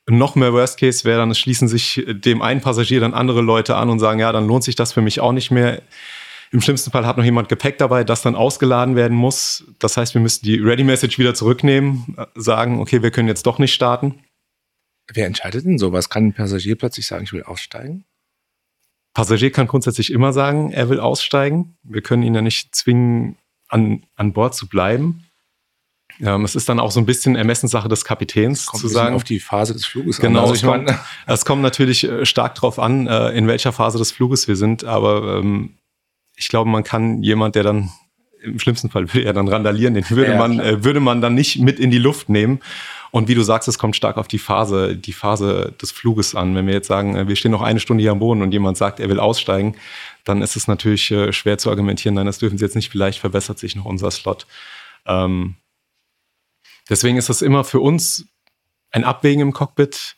Noch 0.06 0.34
mehr 0.34 0.52
Worst 0.52 0.78
Case 0.78 1.04
wäre 1.04 1.20
dann, 1.20 1.30
es 1.30 1.38
schließen 1.38 1.68
sich 1.68 2.04
dem 2.06 2.42
einen 2.42 2.60
Passagier 2.60 3.00
dann 3.00 3.14
andere 3.14 3.42
Leute 3.42 3.76
an 3.76 3.90
und 3.90 3.98
sagen, 3.98 4.20
ja, 4.20 4.32
dann 4.32 4.46
lohnt 4.46 4.64
sich 4.64 4.76
das 4.76 4.92
für 4.92 5.02
mich 5.02 5.20
auch 5.20 5.32
nicht 5.32 5.50
mehr. 5.50 5.82
Im 6.52 6.60
schlimmsten 6.60 6.90
Fall 6.90 7.06
hat 7.06 7.16
noch 7.16 7.24
jemand 7.24 7.48
Gepäck 7.48 7.78
dabei, 7.78 8.02
das 8.02 8.22
dann 8.22 8.34
ausgeladen 8.34 8.96
werden 8.96 9.16
muss. 9.16 9.64
Das 9.78 9.96
heißt, 9.96 10.14
wir 10.14 10.20
müssen 10.20 10.44
die 10.44 10.56
Ready 10.56 10.82
Message 10.82 11.18
wieder 11.18 11.32
zurücknehmen, 11.32 12.16
sagen, 12.34 12.80
okay, 12.80 13.02
wir 13.02 13.12
können 13.12 13.28
jetzt 13.28 13.46
doch 13.46 13.58
nicht 13.58 13.72
starten. 13.72 14.18
Wer 15.12 15.26
entscheidet 15.26 15.64
denn 15.64 15.78
sowas? 15.78 16.08
Kann 16.08 16.26
ein 16.26 16.32
Passagier 16.34 16.76
plötzlich 16.76 17.06
sagen, 17.06 17.24
ich 17.24 17.32
will 17.32 17.44
aussteigen? 17.44 18.04
Passagier 19.14 19.50
kann 19.50 19.66
grundsätzlich 19.66 20.12
immer 20.12 20.32
sagen, 20.32 20.70
er 20.72 20.88
will 20.88 21.00
aussteigen. 21.00 21.76
Wir 21.82 22.00
können 22.02 22.22
ihn 22.22 22.34
ja 22.34 22.42
nicht 22.42 22.74
zwingen, 22.74 23.36
an, 23.68 24.04
an 24.16 24.32
Bord 24.32 24.54
zu 24.54 24.68
bleiben. 24.68 25.24
Ähm, 26.20 26.44
es 26.44 26.54
ist 26.54 26.68
dann 26.68 26.80
auch 26.80 26.90
so 26.90 27.00
ein 27.00 27.06
bisschen 27.06 27.34
Ermessenssache 27.36 27.88
des 27.88 28.04
Kapitäns 28.04 28.66
Kommt 28.66 28.80
zu 28.80 28.88
sagen. 28.88 29.14
auf 29.14 29.24
die 29.24 29.40
Phase 29.40 29.72
des 29.72 29.86
Fluges 29.86 30.18
Genau, 30.20 30.44
an. 30.44 30.50
Also 30.50 30.66
meine, 30.66 30.98
Es 31.26 31.44
kommt 31.44 31.62
natürlich 31.62 32.04
äh, 32.04 32.26
stark 32.26 32.54
drauf 32.56 32.78
an, 32.78 33.06
äh, 33.06 33.30
in 33.30 33.46
welcher 33.46 33.72
Phase 33.72 33.96
des 33.98 34.10
Fluges 34.12 34.46
wir 34.48 34.56
sind, 34.56 34.84
aber 34.84 35.38
ähm, 35.38 35.76
ich 36.36 36.48
glaube, 36.48 36.68
man 36.68 36.84
kann 36.84 37.22
jemand, 37.22 37.54
der 37.54 37.62
dann 37.62 37.90
im 38.42 38.58
schlimmsten 38.58 38.90
Fall 38.90 39.12
würde 39.12 39.24
er 39.26 39.32
dann 39.34 39.48
randalieren, 39.48 39.94
den 39.94 40.08
würde 40.10 40.32
Ja, 40.32 40.38
man 40.38 40.54
klar. 40.54 40.66
äh, 40.66 40.84
würde 40.84 41.00
man 41.00 41.20
dann 41.20 41.34
nicht 41.34 41.58
mit 41.60 41.78
in 41.78 41.90
die 41.90 41.98
Luft 41.98 42.28
nehmen. 42.28 42.60
Und 43.10 43.28
wie 43.28 43.34
du 43.34 43.42
sagst, 43.42 43.68
es 43.68 43.78
kommt 43.78 43.96
stark 43.96 44.16
auf 44.18 44.28
die 44.28 44.38
Phase, 44.38 44.96
die 44.96 45.12
Phase 45.12 45.74
des 45.80 45.90
Fluges 45.90 46.34
an. 46.34 46.54
Wenn 46.54 46.66
wir 46.66 46.74
jetzt 46.74 46.86
sagen, 46.86 47.16
äh, 47.16 47.28
wir 47.28 47.36
stehen 47.36 47.50
noch 47.50 47.62
eine 47.62 47.80
Stunde 47.80 48.02
hier 48.02 48.12
am 48.12 48.20
Boden 48.20 48.42
und 48.42 48.52
jemand 48.52 48.76
sagt, 48.76 49.00
er 49.00 49.08
will 49.08 49.18
aussteigen, 49.18 49.76
dann 50.24 50.42
ist 50.42 50.56
es 50.56 50.68
natürlich 50.68 51.10
äh, 51.10 51.32
schwer 51.32 51.58
zu 51.58 51.70
argumentieren, 51.70 52.14
nein, 52.14 52.26
das 52.26 52.38
dürfen 52.38 52.58
sie 52.58 52.64
jetzt 52.64 52.76
nicht, 52.76 52.90
vielleicht 52.90 53.18
verbessert 53.18 53.58
sich 53.58 53.74
noch 53.74 53.84
unser 53.84 54.10
Slot. 54.10 54.46
Ähm, 55.06 55.56
deswegen 56.88 57.16
ist 57.16 57.30
es 57.30 57.42
immer 57.42 57.64
für 57.64 57.80
uns 57.80 58.26
ein 58.92 59.04
Abwägen 59.04 59.42
im 59.42 59.52
Cockpit. 59.52 60.16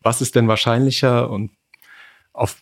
Was 0.00 0.20
ist 0.20 0.36
denn 0.36 0.46
wahrscheinlicher? 0.46 1.30
Und 1.30 1.50
auf 2.32 2.56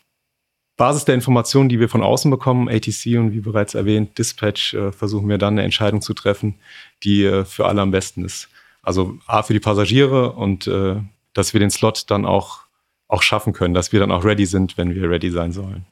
Basis 0.78 1.04
der 1.04 1.14
Informationen, 1.14 1.68
die 1.68 1.80
wir 1.80 1.88
von 1.88 2.02
außen 2.02 2.30
bekommen, 2.30 2.68
ATC 2.68 3.18
und 3.18 3.32
wie 3.32 3.40
bereits 3.40 3.74
erwähnt, 3.74 4.16
Dispatch, 4.16 4.72
äh, 4.72 4.92
versuchen 4.92 5.28
wir 5.28 5.36
dann 5.36 5.54
eine 5.54 5.64
Entscheidung 5.64 6.00
zu 6.00 6.14
treffen, 6.14 6.54
die 7.02 7.42
für 7.44 7.66
alle 7.66 7.82
am 7.82 7.90
besten 7.90 8.24
ist. 8.24 8.48
Also 8.86 9.18
A 9.26 9.42
für 9.42 9.52
die 9.52 9.60
Passagiere 9.60 10.32
und 10.32 10.68
äh, 10.68 10.94
dass 11.34 11.52
wir 11.52 11.58
den 11.58 11.72
Slot 11.72 12.04
dann 12.06 12.24
auch, 12.24 12.60
auch 13.08 13.20
schaffen 13.20 13.52
können, 13.52 13.74
dass 13.74 13.90
wir 13.92 13.98
dann 13.98 14.12
auch 14.12 14.24
ready 14.24 14.46
sind, 14.46 14.78
wenn 14.78 14.94
wir 14.94 15.10
ready 15.10 15.28
sein 15.32 15.50
sollen. 15.50 15.86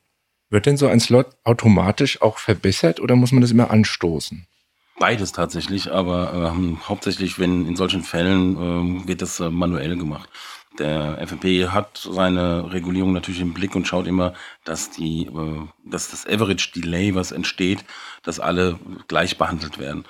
wird 0.49 0.67
denn 0.67 0.77
so 0.77 0.87
ein 0.87 1.01
Slot 1.01 1.27
automatisch 1.43 2.23
auch 2.23 2.39
verbessert 2.39 3.01
oder 3.01 3.17
muss 3.17 3.33
man 3.33 3.41
das 3.41 3.51
immer 3.51 3.73
anstoßen? 3.73 4.47
Beides 5.01 5.33
tatsächlich, 5.33 5.91
aber 5.91 6.53
ähm, 6.55 6.79
hauptsächlich, 6.89 7.41
wenn 7.41 7.67
in 7.67 7.75
solchen 7.75 8.05
Fällen 8.05 8.57
ähm, 8.57 9.09
wird 9.09 9.23
das 9.23 9.41
äh, 9.41 9.51
manuell 9.51 9.97
gemacht. 9.97 10.29
Der 10.79 11.19
FMP 11.27 11.69
hat 11.71 11.99
seine 11.99 12.73
Regulierung 12.73 13.13
natürlich 13.13 13.41
im 13.41 13.55
Blick 13.55 13.75
und 13.75 13.89
schaut 13.89 14.07
immer, 14.07 14.35
dass 14.65 14.91
die, 14.91 15.27
äh, 15.27 15.67
dass 15.85 16.13
das 16.13 16.27
Average 16.29 16.71
Delay, 16.77 17.17
was 17.17 17.33
entsteht, 17.33 17.85
dass 18.23 18.39
alle 18.39 18.79
gleich 19.09 19.37
behandelt 19.37 19.81
werden. 19.81 20.05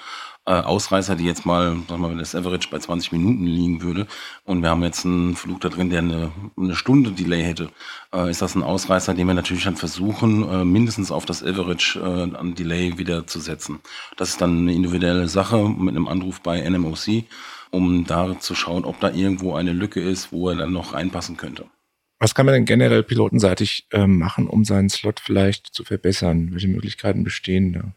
Äh, 0.46 0.52
Ausreißer, 0.52 1.16
die 1.16 1.24
jetzt 1.24 1.46
mal, 1.46 1.74
sag 1.88 1.98
mal, 1.98 2.10
wenn 2.10 2.18
das 2.18 2.34
Average 2.34 2.68
bei 2.70 2.78
20 2.78 3.12
Minuten 3.12 3.46
liegen 3.46 3.80
würde 3.80 4.06
und 4.44 4.60
wir 4.60 4.68
haben 4.68 4.82
jetzt 4.82 5.06
einen 5.06 5.36
Flug 5.36 5.62
da 5.62 5.70
drin, 5.70 5.88
der 5.88 6.00
eine, 6.00 6.32
eine 6.58 6.76
Stunde 6.76 7.12
Delay 7.12 7.42
hätte, 7.42 7.70
äh, 8.12 8.30
ist 8.30 8.42
das 8.42 8.54
ein 8.54 8.62
Ausreißer, 8.62 9.14
den 9.14 9.26
wir 9.26 9.32
natürlich 9.32 9.64
dann 9.64 9.76
versuchen, 9.76 10.46
äh, 10.46 10.66
mindestens 10.66 11.10
auf 11.10 11.24
das 11.24 11.42
Average 11.42 11.98
äh, 11.98 12.36
an 12.36 12.54
Delay 12.54 12.98
wieder 12.98 13.26
zu 13.26 13.40
setzen. 13.40 13.80
Das 14.18 14.28
ist 14.30 14.40
dann 14.42 14.58
eine 14.58 14.74
individuelle 14.74 15.28
Sache 15.28 15.66
mit 15.66 15.96
einem 15.96 16.08
Anruf 16.08 16.42
bei 16.42 16.60
NMOC, 16.68 17.24
um 17.70 18.04
da 18.04 18.38
zu 18.38 18.54
schauen, 18.54 18.84
ob 18.84 19.00
da 19.00 19.10
irgendwo 19.10 19.54
eine 19.54 19.72
Lücke 19.72 20.02
ist, 20.02 20.30
wo 20.30 20.50
er 20.50 20.56
dann 20.56 20.72
noch 20.72 20.92
reinpassen 20.92 21.38
könnte. 21.38 21.64
Was 22.18 22.34
kann 22.34 22.44
man 22.44 22.54
denn 22.54 22.66
generell 22.66 23.02
pilotenseitig 23.02 23.86
ähm, 23.92 24.18
machen, 24.18 24.46
um 24.46 24.64
seinen 24.64 24.90
Slot 24.90 25.20
vielleicht 25.20 25.68
zu 25.74 25.84
verbessern? 25.84 26.50
Welche 26.52 26.68
Möglichkeiten 26.68 27.24
bestehen 27.24 27.72
da? 27.72 27.94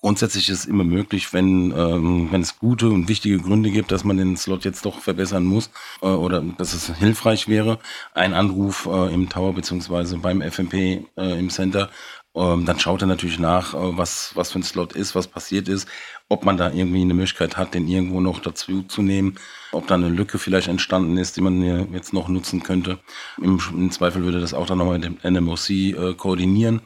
Grundsätzlich 0.00 0.48
ist 0.48 0.60
es 0.60 0.64
immer 0.66 0.84
möglich, 0.84 1.32
wenn, 1.32 1.72
ähm, 1.72 2.28
wenn 2.30 2.40
es 2.40 2.58
gute 2.58 2.88
und 2.88 3.08
wichtige 3.08 3.38
Gründe 3.38 3.70
gibt, 3.70 3.90
dass 3.90 4.04
man 4.04 4.16
den 4.16 4.36
Slot 4.36 4.64
jetzt 4.64 4.84
doch 4.86 5.00
verbessern 5.00 5.44
muss 5.44 5.70
äh, 6.02 6.06
oder 6.06 6.40
dass 6.40 6.72
es 6.72 6.94
hilfreich 6.96 7.48
wäre, 7.48 7.80
ein 8.14 8.32
Anruf 8.32 8.86
äh, 8.86 9.12
im 9.12 9.28
Tower 9.28 9.54
beziehungsweise 9.54 10.18
beim 10.18 10.40
FMP 10.40 10.74
äh, 10.74 11.38
im 11.38 11.50
Center, 11.50 11.90
ähm, 12.36 12.64
dann 12.64 12.78
schaut 12.78 13.02
er 13.02 13.08
natürlich 13.08 13.40
nach, 13.40 13.74
äh, 13.74 13.98
was, 13.98 14.30
was 14.36 14.52
für 14.52 14.60
ein 14.60 14.62
Slot 14.62 14.92
ist, 14.92 15.16
was 15.16 15.26
passiert 15.26 15.66
ist, 15.66 15.88
ob 16.28 16.44
man 16.44 16.56
da 16.56 16.70
irgendwie 16.70 17.00
eine 17.00 17.14
Möglichkeit 17.14 17.56
hat, 17.56 17.74
den 17.74 17.88
irgendwo 17.88 18.20
noch 18.20 18.38
dazu 18.38 18.84
zu 18.84 19.02
nehmen, 19.02 19.34
ob 19.72 19.88
da 19.88 19.96
eine 19.96 20.10
Lücke 20.10 20.38
vielleicht 20.38 20.68
entstanden 20.68 21.18
ist, 21.18 21.36
die 21.36 21.40
man 21.40 21.92
jetzt 21.92 22.12
noch 22.12 22.28
nutzen 22.28 22.62
könnte. 22.62 23.00
Im, 23.38 23.60
im 23.72 23.90
Zweifel 23.90 24.22
würde 24.22 24.40
das 24.40 24.54
auch 24.54 24.66
dann 24.66 24.78
nochmal 24.78 25.00
mit 25.00 25.22
dem 25.24 25.34
NMOC 25.34 25.70
äh, 25.70 26.14
koordinieren. 26.14 26.82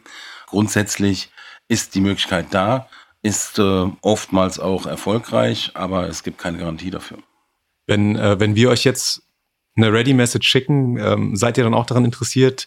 Grundsätzlich 0.46 1.30
ist 1.68 1.94
die 1.94 2.00
Möglichkeit 2.00 2.46
da, 2.50 2.88
ist 3.22 3.58
äh, 3.58 3.86
oftmals 4.00 4.58
auch 4.58 4.86
erfolgreich, 4.86 5.70
aber 5.74 6.08
es 6.08 6.22
gibt 6.22 6.38
keine 6.38 6.58
Garantie 6.58 6.90
dafür. 6.90 7.18
Wenn, 7.86 8.16
äh, 8.16 8.38
wenn 8.40 8.56
wir 8.56 8.70
euch 8.70 8.84
jetzt 8.84 9.22
eine 9.76 9.92
Ready-Message 9.92 10.46
schicken, 10.46 10.98
ähm, 10.98 11.36
seid 11.36 11.56
ihr 11.56 11.64
dann 11.64 11.74
auch 11.74 11.86
daran 11.86 12.04
interessiert, 12.04 12.66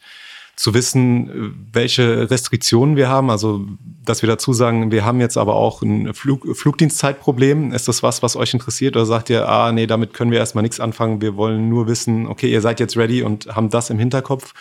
zu 0.55 0.73
wissen, 0.73 1.69
welche 1.73 2.31
Restriktionen 2.31 2.95
wir 2.95 3.09
haben? 3.09 3.29
Also, 3.29 3.65
dass 4.05 4.21
wir 4.21 4.27
dazu 4.27 4.53
sagen, 4.53 4.89
wir 4.89 5.03
haben 5.03 5.19
jetzt 5.19 5.37
aber 5.37 5.55
auch 5.55 5.81
ein 5.81 6.13
Flug, 6.13 6.55
Flugdienstzeitproblem. 6.55 7.73
Ist 7.73 7.89
das 7.89 8.03
was, 8.03 8.23
was 8.23 8.37
euch 8.37 8.53
interessiert? 8.53 8.95
Oder 8.95 9.05
sagt 9.05 9.29
ihr, 9.29 9.49
ah, 9.49 9.73
nee, 9.73 9.85
damit 9.85 10.13
können 10.13 10.31
wir 10.31 10.39
erstmal 10.39 10.61
nichts 10.61 10.79
anfangen. 10.79 11.19
Wir 11.19 11.35
wollen 11.35 11.67
nur 11.67 11.87
wissen, 11.87 12.25
okay, 12.27 12.49
ihr 12.49 12.61
seid 12.61 12.79
jetzt 12.79 12.95
ready 12.95 13.21
und 13.21 13.53
haben 13.53 13.69
das 13.69 13.89
im 13.89 13.99
Hinterkopf? 13.99 14.53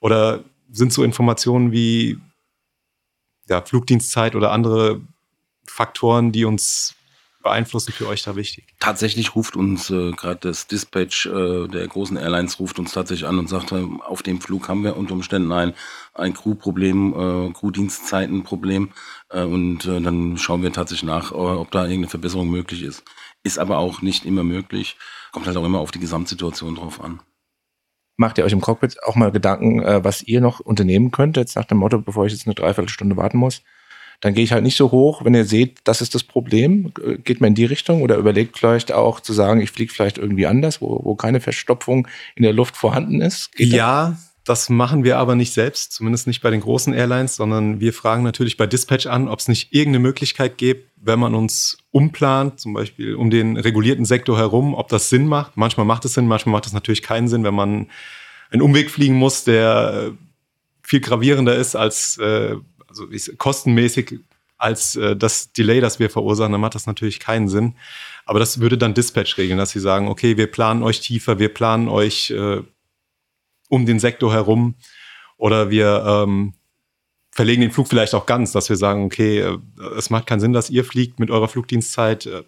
Oder 0.00 0.44
sind 0.72 0.94
so 0.94 1.04
Informationen 1.04 1.72
wie 1.72 2.18
ja, 3.48 3.60
Flugdienstzeit 3.60 4.34
oder 4.34 4.50
andere 4.50 5.02
Faktoren, 5.66 6.32
die 6.32 6.44
uns 6.44 6.94
beeinflussen, 7.44 7.92
für 7.92 8.08
euch 8.08 8.24
da 8.24 8.34
wichtig? 8.34 8.74
Tatsächlich 8.80 9.36
ruft 9.36 9.54
uns 9.54 9.90
äh, 9.90 10.10
gerade 10.12 10.40
das 10.40 10.66
Dispatch 10.66 11.26
äh, 11.26 11.68
der 11.68 11.86
großen 11.86 12.16
Airlines 12.16 12.58
ruft 12.58 12.80
uns 12.80 12.92
tatsächlich 12.92 13.28
an 13.28 13.38
und 13.38 13.48
sagt, 13.48 13.70
äh, 13.70 13.86
auf 14.04 14.24
dem 14.24 14.40
Flug 14.40 14.68
haben 14.68 14.82
wir 14.82 14.96
unter 14.96 15.12
Umständen 15.14 15.52
ein, 15.52 15.74
ein 16.14 16.34
Crew-Problem, 16.34 17.12
äh, 17.12 17.52
Crew-Dienstzeiten-Problem 17.52 18.90
äh, 19.28 19.42
und 19.42 19.84
äh, 19.84 20.00
dann 20.00 20.36
schauen 20.38 20.62
wir 20.62 20.72
tatsächlich 20.72 21.08
nach, 21.08 21.30
äh, 21.30 21.34
ob 21.34 21.70
da 21.70 21.82
irgendeine 21.82 22.08
Verbesserung 22.08 22.50
möglich 22.50 22.82
ist. 22.82 23.04
Ist 23.44 23.58
aber 23.58 23.78
auch 23.78 24.02
nicht 24.02 24.24
immer 24.24 24.42
möglich. 24.42 24.96
Kommt 25.30 25.46
halt 25.46 25.56
auch 25.56 25.64
immer 25.64 25.80
auf 25.80 25.90
die 25.90 26.00
Gesamtsituation 26.00 26.76
drauf 26.76 27.00
an. 27.00 27.20
Macht 28.16 28.38
ihr 28.38 28.44
euch 28.44 28.52
im 28.52 28.60
Cockpit 28.60 29.02
auch 29.02 29.16
mal 29.16 29.32
Gedanken, 29.32 29.82
äh, 29.82 30.02
was 30.02 30.22
ihr 30.22 30.40
noch 30.40 30.60
unternehmen 30.60 31.10
könnt, 31.10 31.36
jetzt 31.36 31.56
nach 31.56 31.64
dem 31.64 31.78
Motto, 31.78 31.98
bevor 31.98 32.26
ich 32.26 32.32
jetzt 32.32 32.46
eine 32.46 32.54
Dreiviertelstunde 32.54 33.16
warten 33.16 33.38
muss? 33.38 33.62
Dann 34.20 34.34
gehe 34.34 34.44
ich 34.44 34.52
halt 34.52 34.64
nicht 34.64 34.76
so 34.76 34.90
hoch, 34.90 35.24
wenn 35.24 35.34
ihr 35.34 35.44
seht, 35.44 35.78
das 35.84 36.00
ist 36.00 36.14
das 36.14 36.24
Problem. 36.24 36.92
Geht 37.24 37.40
man 37.40 37.48
in 37.48 37.54
die 37.54 37.64
Richtung 37.64 38.02
oder 38.02 38.16
überlegt 38.16 38.58
vielleicht 38.58 38.92
auch 38.92 39.20
zu 39.20 39.32
sagen, 39.32 39.60
ich 39.60 39.70
fliege 39.70 39.92
vielleicht 39.92 40.18
irgendwie 40.18 40.46
anders, 40.46 40.80
wo, 40.80 41.00
wo 41.02 41.14
keine 41.14 41.40
Verstopfung 41.40 42.08
in 42.34 42.42
der 42.42 42.52
Luft 42.52 42.76
vorhanden 42.76 43.20
ist? 43.20 43.52
Geht 43.52 43.72
das? 43.72 43.76
Ja, 43.76 44.16
das 44.44 44.68
machen 44.68 45.04
wir 45.04 45.16
aber 45.18 45.36
nicht 45.36 45.54
selbst, 45.54 45.92
zumindest 45.92 46.26
nicht 46.26 46.42
bei 46.42 46.50
den 46.50 46.60
großen 46.60 46.92
Airlines, 46.92 47.36
sondern 47.36 47.80
wir 47.80 47.94
fragen 47.94 48.22
natürlich 48.22 48.58
bei 48.58 48.66
Dispatch 48.66 49.06
an, 49.06 49.28
ob 49.28 49.38
es 49.38 49.48
nicht 49.48 49.72
irgendeine 49.72 50.02
Möglichkeit 50.02 50.58
gibt, 50.58 50.90
wenn 50.96 51.18
man 51.18 51.34
uns 51.34 51.78
umplant, 51.90 52.60
zum 52.60 52.74
Beispiel 52.74 53.14
um 53.14 53.30
den 53.30 53.56
regulierten 53.56 54.04
Sektor 54.04 54.36
herum, 54.36 54.74
ob 54.74 54.88
das 54.88 55.08
Sinn 55.08 55.26
macht. 55.26 55.56
Manchmal 55.56 55.86
macht 55.86 56.04
es 56.04 56.14
Sinn, 56.14 56.26
manchmal 56.26 56.52
macht 56.52 56.66
es 56.66 56.74
natürlich 56.74 57.02
keinen 57.02 57.28
Sinn, 57.28 57.42
wenn 57.42 57.54
man 57.54 57.88
einen 58.50 58.62
Umweg 58.62 58.90
fliegen 58.90 59.14
muss, 59.14 59.44
der 59.44 60.08
äh, 60.08 60.10
viel 60.82 61.00
gravierender 61.00 61.56
ist 61.56 61.74
als 61.74 62.18
äh, 62.18 62.56
also 62.94 63.06
ist 63.06 63.36
kostenmäßig 63.38 64.20
als 64.56 64.96
äh, 64.96 65.16
das 65.16 65.52
Delay, 65.52 65.80
das 65.80 65.98
wir 65.98 66.10
verursachen, 66.10 66.52
dann 66.52 66.60
macht 66.60 66.74
das 66.74 66.86
natürlich 66.86 67.20
keinen 67.20 67.48
Sinn. 67.48 67.74
Aber 68.24 68.38
das 68.38 68.60
würde 68.60 68.78
dann 68.78 68.94
Dispatch 68.94 69.36
regeln, 69.36 69.58
dass 69.58 69.70
sie 69.70 69.80
sagen, 69.80 70.08
okay, 70.08 70.36
wir 70.36 70.46
planen 70.46 70.82
euch 70.82 71.00
tiefer, 71.00 71.38
wir 71.38 71.52
planen 71.52 71.88
euch 71.88 72.30
äh, 72.30 72.62
um 73.68 73.86
den 73.86 73.98
Sektor 73.98 74.32
herum 74.32 74.76
oder 75.36 75.70
wir 75.70 76.04
ähm, 76.06 76.54
verlegen 77.32 77.62
den 77.62 77.72
Flug 77.72 77.88
vielleicht 77.88 78.14
auch 78.14 78.26
ganz, 78.26 78.52
dass 78.52 78.68
wir 78.68 78.76
sagen, 78.76 79.04
okay, 79.04 79.40
äh, 79.40 79.58
es 79.96 80.10
macht 80.10 80.26
keinen 80.26 80.40
Sinn, 80.40 80.52
dass 80.52 80.70
ihr 80.70 80.84
fliegt 80.84 81.18
mit 81.18 81.30
eurer 81.30 81.48
Flugdienstzeit. 81.48 82.26
Äh, 82.26 82.44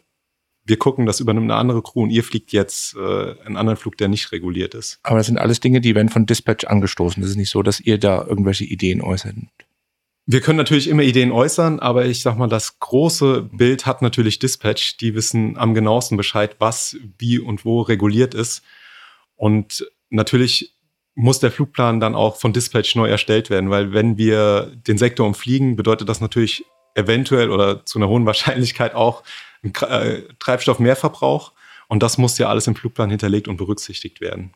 wir 0.64 0.78
gucken, 0.78 1.06
das 1.06 1.20
übernimmt 1.20 1.50
eine 1.50 1.61
andere 1.61 1.82
Crew 1.82 2.02
und 2.02 2.11
ihr 2.11 2.24
fliegt 2.24 2.52
jetzt 2.52 2.96
äh, 2.96 3.35
einen 3.44 3.56
anderen 3.56 3.76
Flug, 3.76 3.96
der 3.98 4.09
nicht 4.09 4.32
reguliert 4.32 4.74
ist. 4.74 4.98
Aber 5.02 5.18
das 5.18 5.26
sind 5.26 5.38
alles 5.38 5.61
Dinge, 5.61 5.80
die 5.80 5.94
werden 5.94 6.09
von 6.09 6.26
Dispatch 6.26 6.64
angestoßen. 6.64 7.22
Das 7.22 7.30
ist 7.30 7.37
nicht 7.37 7.50
so, 7.50 7.62
dass 7.62 7.80
ihr 7.80 7.98
da 7.98 8.24
irgendwelche 8.24 8.64
Ideen 8.64 9.00
äußert. 9.00 9.35
Wir 10.29 10.41
können 10.41 10.59
natürlich 10.59 10.89
immer 10.89 11.05
Ideen 11.05 11.31
äußern, 11.31 11.79
aber 11.79 12.05
ich 12.07 12.21
sag 12.21 12.37
mal, 12.37 12.49
das 12.49 12.81
große 12.81 13.43
Bild 13.53 13.87
hat 13.87 14.03
natürlich 14.03 14.41
Dispatch. 14.41 14.97
Die 14.97 15.15
wissen 15.15 15.57
am 15.57 15.73
genauesten 15.73 16.17
Bescheid, 16.17 16.57
was, 16.59 16.97
wie 17.17 17.39
und 17.39 17.65
wo 17.65 17.83
reguliert 17.83 18.35
ist. 18.35 18.62
Und 19.37 19.89
natürlich 20.11 20.75
muss 21.15 21.39
der 21.39 21.53
Flugplan 21.53 22.01
dann 22.01 22.17
auch 22.17 22.37
von 22.37 22.53
Dispatch 22.53 22.97
neu 22.97 23.09
erstellt 23.09 23.51
werden, 23.51 23.71
weil 23.71 23.93
wenn 23.93 24.19
wir 24.19 24.73
den 24.87 24.99
Sektor 24.99 25.27
umfliegen, 25.27 25.77
bedeutet 25.77 26.09
das 26.09 26.21
natürlich 26.21 26.65
eventuell 26.97 27.51
oder 27.51 27.87
zu 27.87 27.99
einer 27.99 28.09
hohen 28.09 28.27
Wahrscheinlichkeit 28.27 28.95
auch 28.95 29.23
ein 29.62 29.73
äh, 29.89 30.23
Treibstoffmehrverbrauch. 30.41 31.53
Und 31.87 32.03
das 32.03 32.19
muss 32.19 32.37
ja 32.37 32.49
alles 32.49 32.67
im 32.67 32.75
Flugplan 32.75 33.11
hinterlegt 33.11 33.47
und 33.47 33.59
berücksichtigt 33.59 34.21
werden. 34.21 34.55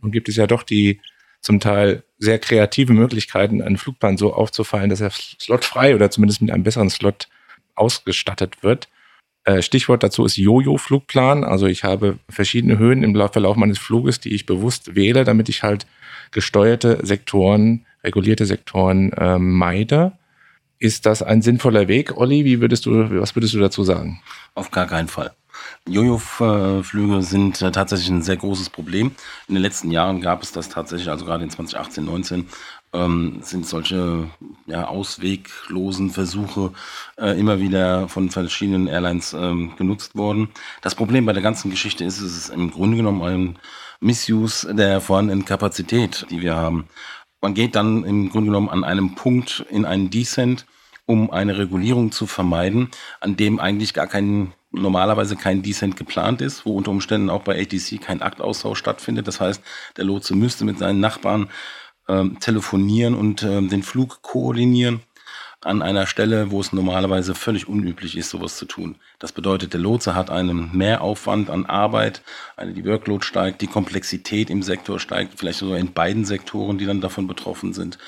Nun 0.00 0.10
gibt 0.10 0.28
es 0.28 0.34
ja 0.34 0.48
doch 0.48 0.64
die 0.64 1.00
zum 1.46 1.60
Teil 1.60 2.02
sehr 2.18 2.40
kreative 2.40 2.92
Möglichkeiten, 2.92 3.62
einen 3.62 3.76
Flugplan 3.76 4.16
so 4.16 4.34
aufzufallen, 4.34 4.90
dass 4.90 5.00
er 5.00 5.12
slotfrei 5.12 5.94
oder 5.94 6.10
zumindest 6.10 6.42
mit 6.42 6.50
einem 6.50 6.64
besseren 6.64 6.90
Slot 6.90 7.28
ausgestattet 7.76 8.64
wird. 8.64 8.88
Äh, 9.44 9.62
Stichwort 9.62 10.02
dazu 10.02 10.24
ist 10.24 10.36
Jojo-Flugplan. 10.36 11.44
Also 11.44 11.66
ich 11.66 11.84
habe 11.84 12.18
verschiedene 12.28 12.78
Höhen 12.78 13.04
im 13.04 13.14
Verlauf 13.28 13.54
meines 13.54 13.78
Fluges, 13.78 14.18
die 14.18 14.34
ich 14.34 14.44
bewusst 14.44 14.96
wähle, 14.96 15.22
damit 15.22 15.48
ich 15.48 15.62
halt 15.62 15.86
gesteuerte 16.32 16.98
Sektoren, 17.06 17.86
regulierte 18.02 18.44
Sektoren 18.44 19.12
äh, 19.12 19.38
meide. 19.38 20.18
Ist 20.80 21.06
das 21.06 21.22
ein 21.22 21.42
sinnvoller 21.42 21.86
Weg, 21.86 22.16
Olli? 22.16 22.44
Wie 22.44 22.60
würdest 22.60 22.86
du, 22.86 23.20
was 23.20 23.36
würdest 23.36 23.54
du 23.54 23.60
dazu 23.60 23.84
sagen? 23.84 24.20
Auf 24.56 24.72
gar 24.72 24.88
keinen 24.88 25.06
Fall. 25.06 25.30
Jojo-Flüge 25.88 27.22
sind 27.22 27.62
äh, 27.62 27.70
tatsächlich 27.70 28.10
ein 28.10 28.22
sehr 28.22 28.36
großes 28.36 28.70
Problem. 28.70 29.12
In 29.48 29.54
den 29.54 29.62
letzten 29.62 29.90
Jahren 29.90 30.20
gab 30.20 30.42
es 30.42 30.52
das 30.52 30.68
tatsächlich, 30.68 31.08
also 31.08 31.24
gerade 31.24 31.44
in 31.44 31.50
2018, 31.50 32.04
19, 32.04 32.48
ähm, 32.92 33.40
sind 33.42 33.66
solche 33.66 34.30
ja, 34.66 34.86
ausweglosen 34.88 36.10
Versuche 36.10 36.72
äh, 37.18 37.38
immer 37.38 37.60
wieder 37.60 38.08
von 38.08 38.30
verschiedenen 38.30 38.86
Airlines 38.86 39.32
ähm, 39.32 39.74
genutzt 39.76 40.16
worden. 40.16 40.48
Das 40.82 40.94
Problem 40.94 41.26
bei 41.26 41.32
der 41.32 41.42
ganzen 41.42 41.70
Geschichte 41.70 42.04
ist, 42.04 42.20
es 42.20 42.36
ist 42.36 42.48
im 42.50 42.70
Grunde 42.70 42.96
genommen 42.96 43.22
ein 43.22 43.58
Missuse 44.00 44.74
der 44.74 45.00
vorhandenen 45.00 45.44
Kapazität, 45.44 46.26
die 46.30 46.40
wir 46.40 46.56
haben. 46.56 46.88
Man 47.40 47.54
geht 47.54 47.76
dann 47.76 48.04
im 48.04 48.30
Grunde 48.30 48.46
genommen 48.46 48.68
an 48.68 48.84
einem 48.84 49.14
Punkt 49.14 49.64
in 49.70 49.84
einen 49.84 50.10
Descent, 50.10 50.66
um 51.06 51.30
eine 51.30 51.58
Regulierung 51.58 52.10
zu 52.10 52.26
vermeiden, 52.26 52.90
an 53.20 53.36
dem 53.36 53.60
eigentlich 53.60 53.94
gar 53.94 54.06
kein 54.06 54.52
normalerweise 54.76 55.36
kein 55.36 55.62
Descent 55.62 55.96
geplant 55.96 56.40
ist, 56.40 56.66
wo 56.66 56.76
unter 56.76 56.90
Umständen 56.90 57.30
auch 57.30 57.42
bei 57.42 57.60
ATC 57.60 58.00
kein 58.00 58.22
Aktaustausch 58.22 58.78
stattfindet. 58.78 59.26
Das 59.26 59.40
heißt, 59.40 59.62
der 59.96 60.04
Lotse 60.04 60.34
müsste 60.34 60.64
mit 60.64 60.78
seinen 60.78 61.00
Nachbarn 61.00 61.48
ähm, 62.08 62.38
telefonieren 62.40 63.14
und 63.14 63.42
ähm, 63.42 63.68
den 63.68 63.82
Flug 63.82 64.22
koordinieren 64.22 65.00
an 65.62 65.82
einer 65.82 66.06
Stelle, 66.06 66.50
wo 66.50 66.60
es 66.60 66.72
normalerweise 66.72 67.34
völlig 67.34 67.66
unüblich 67.66 68.16
ist, 68.16 68.30
sowas 68.30 68.56
zu 68.56 68.66
tun. 68.66 68.96
Das 69.18 69.32
bedeutet, 69.32 69.72
der 69.72 69.80
Lotse 69.80 70.14
hat 70.14 70.30
einen 70.30 70.76
Mehraufwand 70.76 71.50
an 71.50 71.66
Arbeit, 71.66 72.22
eine, 72.56 72.72
die 72.72 72.84
Workload 72.84 73.24
steigt, 73.24 73.62
die 73.62 73.66
Komplexität 73.66 74.50
im 74.50 74.62
Sektor 74.62 75.00
steigt, 75.00 75.38
vielleicht 75.38 75.58
sogar 75.58 75.78
in 75.78 75.92
beiden 75.92 76.24
Sektoren, 76.24 76.78
die 76.78 76.86
dann 76.86 77.00
davon 77.00 77.26
betroffen 77.26 77.72
sind. 77.72 77.98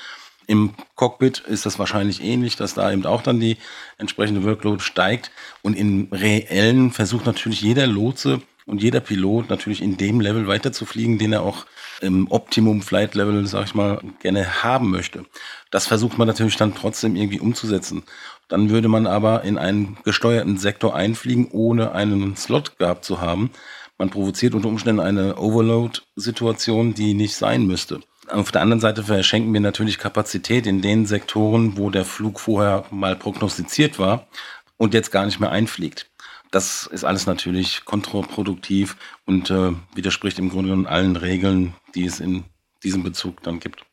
Im 0.49 0.71
Cockpit 0.95 1.41
ist 1.41 1.67
das 1.67 1.77
wahrscheinlich 1.77 2.23
ähnlich, 2.23 2.55
dass 2.55 2.73
da 2.73 2.91
eben 2.91 3.05
auch 3.05 3.21
dann 3.21 3.39
die 3.39 3.57
entsprechende 3.99 4.43
Workload 4.43 4.81
steigt. 4.81 5.29
Und 5.61 5.77
im 5.77 6.07
reellen 6.11 6.89
versucht 6.89 7.27
natürlich 7.27 7.61
jeder 7.61 7.85
Lotse 7.85 8.41
und 8.65 8.81
jeder 8.81 8.99
Pilot 8.99 9.51
natürlich 9.51 9.79
in 9.79 9.97
dem 9.97 10.19
Level 10.19 10.47
weiterzufliegen, 10.47 11.19
den 11.19 11.33
er 11.33 11.43
auch 11.43 11.67
im 12.01 12.31
Optimum 12.31 12.81
Flight 12.81 13.13
Level, 13.13 13.45
sag 13.45 13.65
ich 13.65 13.75
mal, 13.75 14.01
gerne 14.23 14.63
haben 14.63 14.89
möchte. 14.89 15.23
Das 15.69 15.85
versucht 15.85 16.17
man 16.17 16.27
natürlich 16.27 16.57
dann 16.57 16.73
trotzdem 16.73 17.15
irgendwie 17.15 17.39
umzusetzen. 17.39 18.01
Dann 18.47 18.71
würde 18.71 18.87
man 18.87 19.05
aber 19.05 19.43
in 19.43 19.59
einen 19.59 19.99
gesteuerten 20.03 20.57
Sektor 20.57 20.95
einfliegen, 20.95 21.49
ohne 21.51 21.91
einen 21.91 22.35
Slot 22.35 22.79
gehabt 22.79 23.05
zu 23.05 23.21
haben. 23.21 23.51
Man 23.99 24.09
provoziert 24.09 24.55
unter 24.55 24.69
Umständen 24.69 24.99
eine 24.99 25.37
Overload-Situation, 25.37 26.95
die 26.95 27.13
nicht 27.13 27.35
sein 27.35 27.67
müsste. 27.67 27.99
Auf 28.29 28.51
der 28.51 28.61
anderen 28.61 28.79
Seite 28.79 29.03
verschenken 29.03 29.53
wir 29.53 29.59
natürlich 29.59 29.97
Kapazität 29.97 30.67
in 30.67 30.81
den 30.81 31.05
Sektoren, 31.05 31.77
wo 31.77 31.89
der 31.89 32.05
Flug 32.05 32.39
vorher 32.39 32.85
mal 32.91 33.15
prognostiziert 33.15 33.97
war 33.97 34.27
und 34.77 34.93
jetzt 34.93 35.11
gar 35.11 35.25
nicht 35.25 35.39
mehr 35.39 35.51
einfliegt. 35.51 36.09
Das 36.51 36.87
ist 36.87 37.03
alles 37.03 37.25
natürlich 37.25 37.85
kontraproduktiv 37.85 38.97
und 39.25 39.49
äh, 39.49 39.73
widerspricht 39.93 40.39
im 40.39 40.49
Grunde 40.49 40.89
allen 40.89 41.15
Regeln, 41.15 41.75
die 41.95 42.05
es 42.05 42.19
in 42.19 42.43
diesem 42.83 43.03
Bezug 43.03 43.41
dann 43.43 43.59
gibt. 43.59 43.83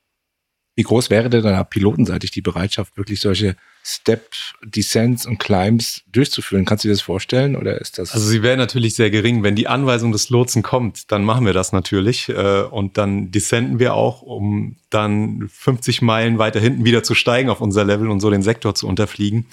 Wie 0.76 0.82
groß 0.82 1.08
wäre 1.08 1.30
denn 1.30 1.42
da 1.42 1.64
pilotenseitig 1.64 2.30
die 2.32 2.42
Bereitschaft, 2.42 2.98
wirklich 2.98 3.20
solche 3.20 3.56
Step 3.82 4.30
Descents 4.62 5.24
und 5.24 5.38
Climbs 5.38 6.02
durchzuführen? 6.12 6.66
Kannst 6.66 6.84
du 6.84 6.88
dir 6.88 6.92
das 6.92 7.00
vorstellen 7.00 7.56
oder 7.56 7.80
ist 7.80 7.96
das? 7.96 8.12
Also 8.12 8.26
sie 8.26 8.42
wäre 8.42 8.58
natürlich 8.58 8.94
sehr 8.94 9.10
gering. 9.10 9.42
Wenn 9.42 9.56
die 9.56 9.68
Anweisung 9.68 10.12
des 10.12 10.28
Lotsen 10.28 10.62
kommt, 10.62 11.10
dann 11.10 11.24
machen 11.24 11.46
wir 11.46 11.54
das 11.54 11.72
natürlich 11.72 12.28
äh, 12.28 12.60
und 12.60 12.98
dann 12.98 13.30
descenden 13.30 13.78
wir 13.78 13.94
auch, 13.94 14.20
um 14.20 14.76
dann 14.90 15.48
50 15.50 16.02
Meilen 16.02 16.36
weiter 16.36 16.60
hinten 16.60 16.84
wieder 16.84 17.02
zu 17.02 17.14
steigen 17.14 17.48
auf 17.48 17.62
unser 17.62 17.84
Level 17.84 18.10
und 18.10 18.20
so 18.20 18.28
den 18.28 18.42
Sektor 18.42 18.74
zu 18.74 18.86
unterfliegen. 18.86 19.46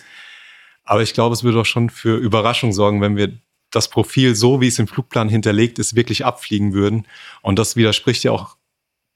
Aber 0.84 1.04
ich 1.04 1.14
glaube, 1.14 1.34
es 1.34 1.46
würde 1.46 1.60
doch 1.60 1.66
schon 1.66 1.90
für 1.90 2.18
Überraschung 2.18 2.74
sorgen, 2.74 3.00
wenn 3.00 3.16
wir 3.16 3.32
das 3.72 3.90
Profil 3.90 4.36
so, 4.36 4.60
wie 4.60 4.68
es 4.68 4.78
im 4.78 4.88
Flugplan 4.88 5.30
hinterlegt 5.30 5.80
ist, 5.80 5.96
wirklich 5.96 6.26
abfliegen 6.26 6.74
würden. 6.74 7.08
Und 7.42 7.58
das 7.58 7.78
widerspricht 7.78 8.26
ja 8.26 8.32
auch 8.32 8.58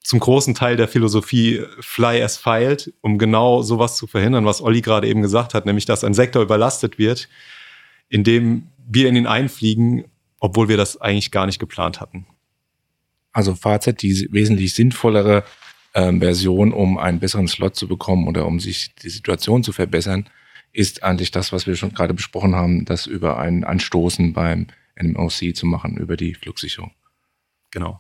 zum 0.08 0.20
großen 0.20 0.56
Teil 0.56 0.78
der 0.78 0.88
Philosophie 0.88 1.65
Fly 1.82 2.24
as 2.24 2.38
Filed, 2.38 2.93
um 3.02 3.17
genau 3.17 3.62
sowas 3.62 3.98
zu 3.98 4.08
verhindern, 4.08 4.46
was 4.46 4.62
Olli 4.62 4.80
gerade 4.80 5.06
eben 5.06 5.22
gesagt 5.22 5.54
hat, 5.54 5.65
nämlich 5.65 5.84
dass 5.84 6.06
ein 6.06 6.13
Sektor 6.13 6.41
überlastet 6.41 6.98
wird, 6.98 7.28
indem 8.08 8.70
wir 8.88 9.10
in 9.10 9.17
ihn 9.17 9.28
einfliegen, 9.28 10.06
obwohl 10.39 10.70
wir 10.70 10.78
das 10.78 11.02
eigentlich 11.02 11.30
gar 11.32 11.46
nicht 11.46 11.60
geplant 11.60 12.00
hatten. 12.00 12.26
Also 13.34 13.54
Fazit, 13.54 14.02
die 14.02 14.30
wesentlich 14.32 14.74
sinnvollere 14.74 15.43
ähm, 15.93 16.22
Version, 16.22 16.72
um 16.72 16.98
einen 16.98 17.20
besseren 17.20 17.50
Slot 17.50 17.76
zu 17.76 17.89
bekommen 17.89 18.30
oder 18.30 18.46
um 18.46 18.62
sich 18.62 18.96
die 18.96 19.10
Situation 19.10 19.62
zu 19.62 19.74
verbessern, 19.74 20.30
ist 20.72 21.04
eigentlich 21.04 21.32
das, 21.32 21.52
was 21.52 21.67
wir 21.67 21.76
schon 21.76 21.93
gerade 21.93 22.13
besprochen 22.13 22.56
haben, 22.56 22.86
das 22.86 23.08
über 23.08 23.39
ein 23.39 23.65
Anstoßen 23.65 24.32
beim 24.32 24.67
NMOC 24.98 25.54
zu 25.54 25.65
machen, 25.65 25.98
über 25.98 26.15
die 26.15 26.34
Flugsicherung. 26.34 26.91
Genau. 27.72 28.00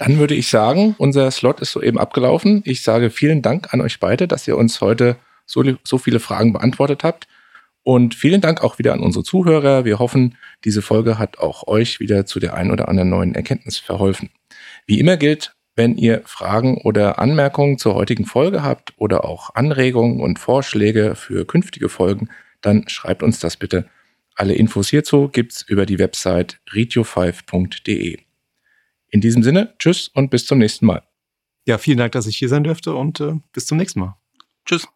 Dann 0.00 0.18
würde 0.18 0.34
ich 0.34 0.48
sagen, 0.48 0.94
unser 0.96 1.30
Slot 1.30 1.60
ist 1.60 1.72
soeben 1.72 1.98
abgelaufen. 1.98 2.62
Ich 2.64 2.82
sage 2.82 3.10
vielen 3.10 3.42
Dank 3.42 3.74
an 3.74 3.82
euch 3.82 4.00
beide, 4.00 4.26
dass 4.26 4.48
ihr 4.48 4.56
uns 4.56 4.80
heute 4.80 5.16
so, 5.44 5.62
so 5.84 5.98
viele 5.98 6.20
Fragen 6.20 6.54
beantwortet 6.54 7.04
habt. 7.04 7.28
Und 7.82 8.14
vielen 8.14 8.40
Dank 8.40 8.64
auch 8.64 8.78
wieder 8.78 8.94
an 8.94 9.00
unsere 9.00 9.24
Zuhörer. 9.24 9.84
Wir 9.84 9.98
hoffen, 9.98 10.38
diese 10.64 10.80
Folge 10.80 11.18
hat 11.18 11.38
auch 11.38 11.66
euch 11.66 12.00
wieder 12.00 12.24
zu 12.24 12.40
der 12.40 12.54
einen 12.54 12.70
oder 12.70 12.88
anderen 12.88 13.10
neuen 13.10 13.34
Erkenntnis 13.34 13.76
verholfen. 13.76 14.30
Wie 14.86 14.98
immer 14.98 15.18
gilt, 15.18 15.54
wenn 15.76 15.98
ihr 15.98 16.22
Fragen 16.24 16.78
oder 16.78 17.18
Anmerkungen 17.18 17.76
zur 17.76 17.94
heutigen 17.94 18.24
Folge 18.24 18.62
habt 18.62 18.94
oder 18.96 19.26
auch 19.26 19.54
Anregungen 19.54 20.20
und 20.20 20.38
Vorschläge 20.38 21.14
für 21.14 21.44
künftige 21.44 21.90
Folgen, 21.90 22.30
dann 22.62 22.88
schreibt 22.88 23.22
uns 23.22 23.38
das 23.38 23.58
bitte. 23.58 23.84
Alle 24.34 24.54
Infos 24.54 24.88
hierzu 24.88 25.28
gibt's 25.28 25.60
über 25.60 25.84
die 25.84 25.98
Website 25.98 26.58
radio5.de. 26.72 28.29
In 29.10 29.20
diesem 29.20 29.42
Sinne, 29.42 29.74
tschüss 29.78 30.08
und 30.08 30.30
bis 30.30 30.46
zum 30.46 30.58
nächsten 30.58 30.86
Mal. 30.86 31.02
Ja, 31.66 31.78
vielen 31.78 31.98
Dank, 31.98 32.12
dass 32.12 32.26
ich 32.26 32.36
hier 32.36 32.48
sein 32.48 32.64
dürfte 32.64 32.94
und 32.94 33.20
äh, 33.20 33.34
bis 33.52 33.66
zum 33.66 33.78
nächsten 33.78 34.00
Mal. 34.00 34.16
Tschüss. 34.64 34.88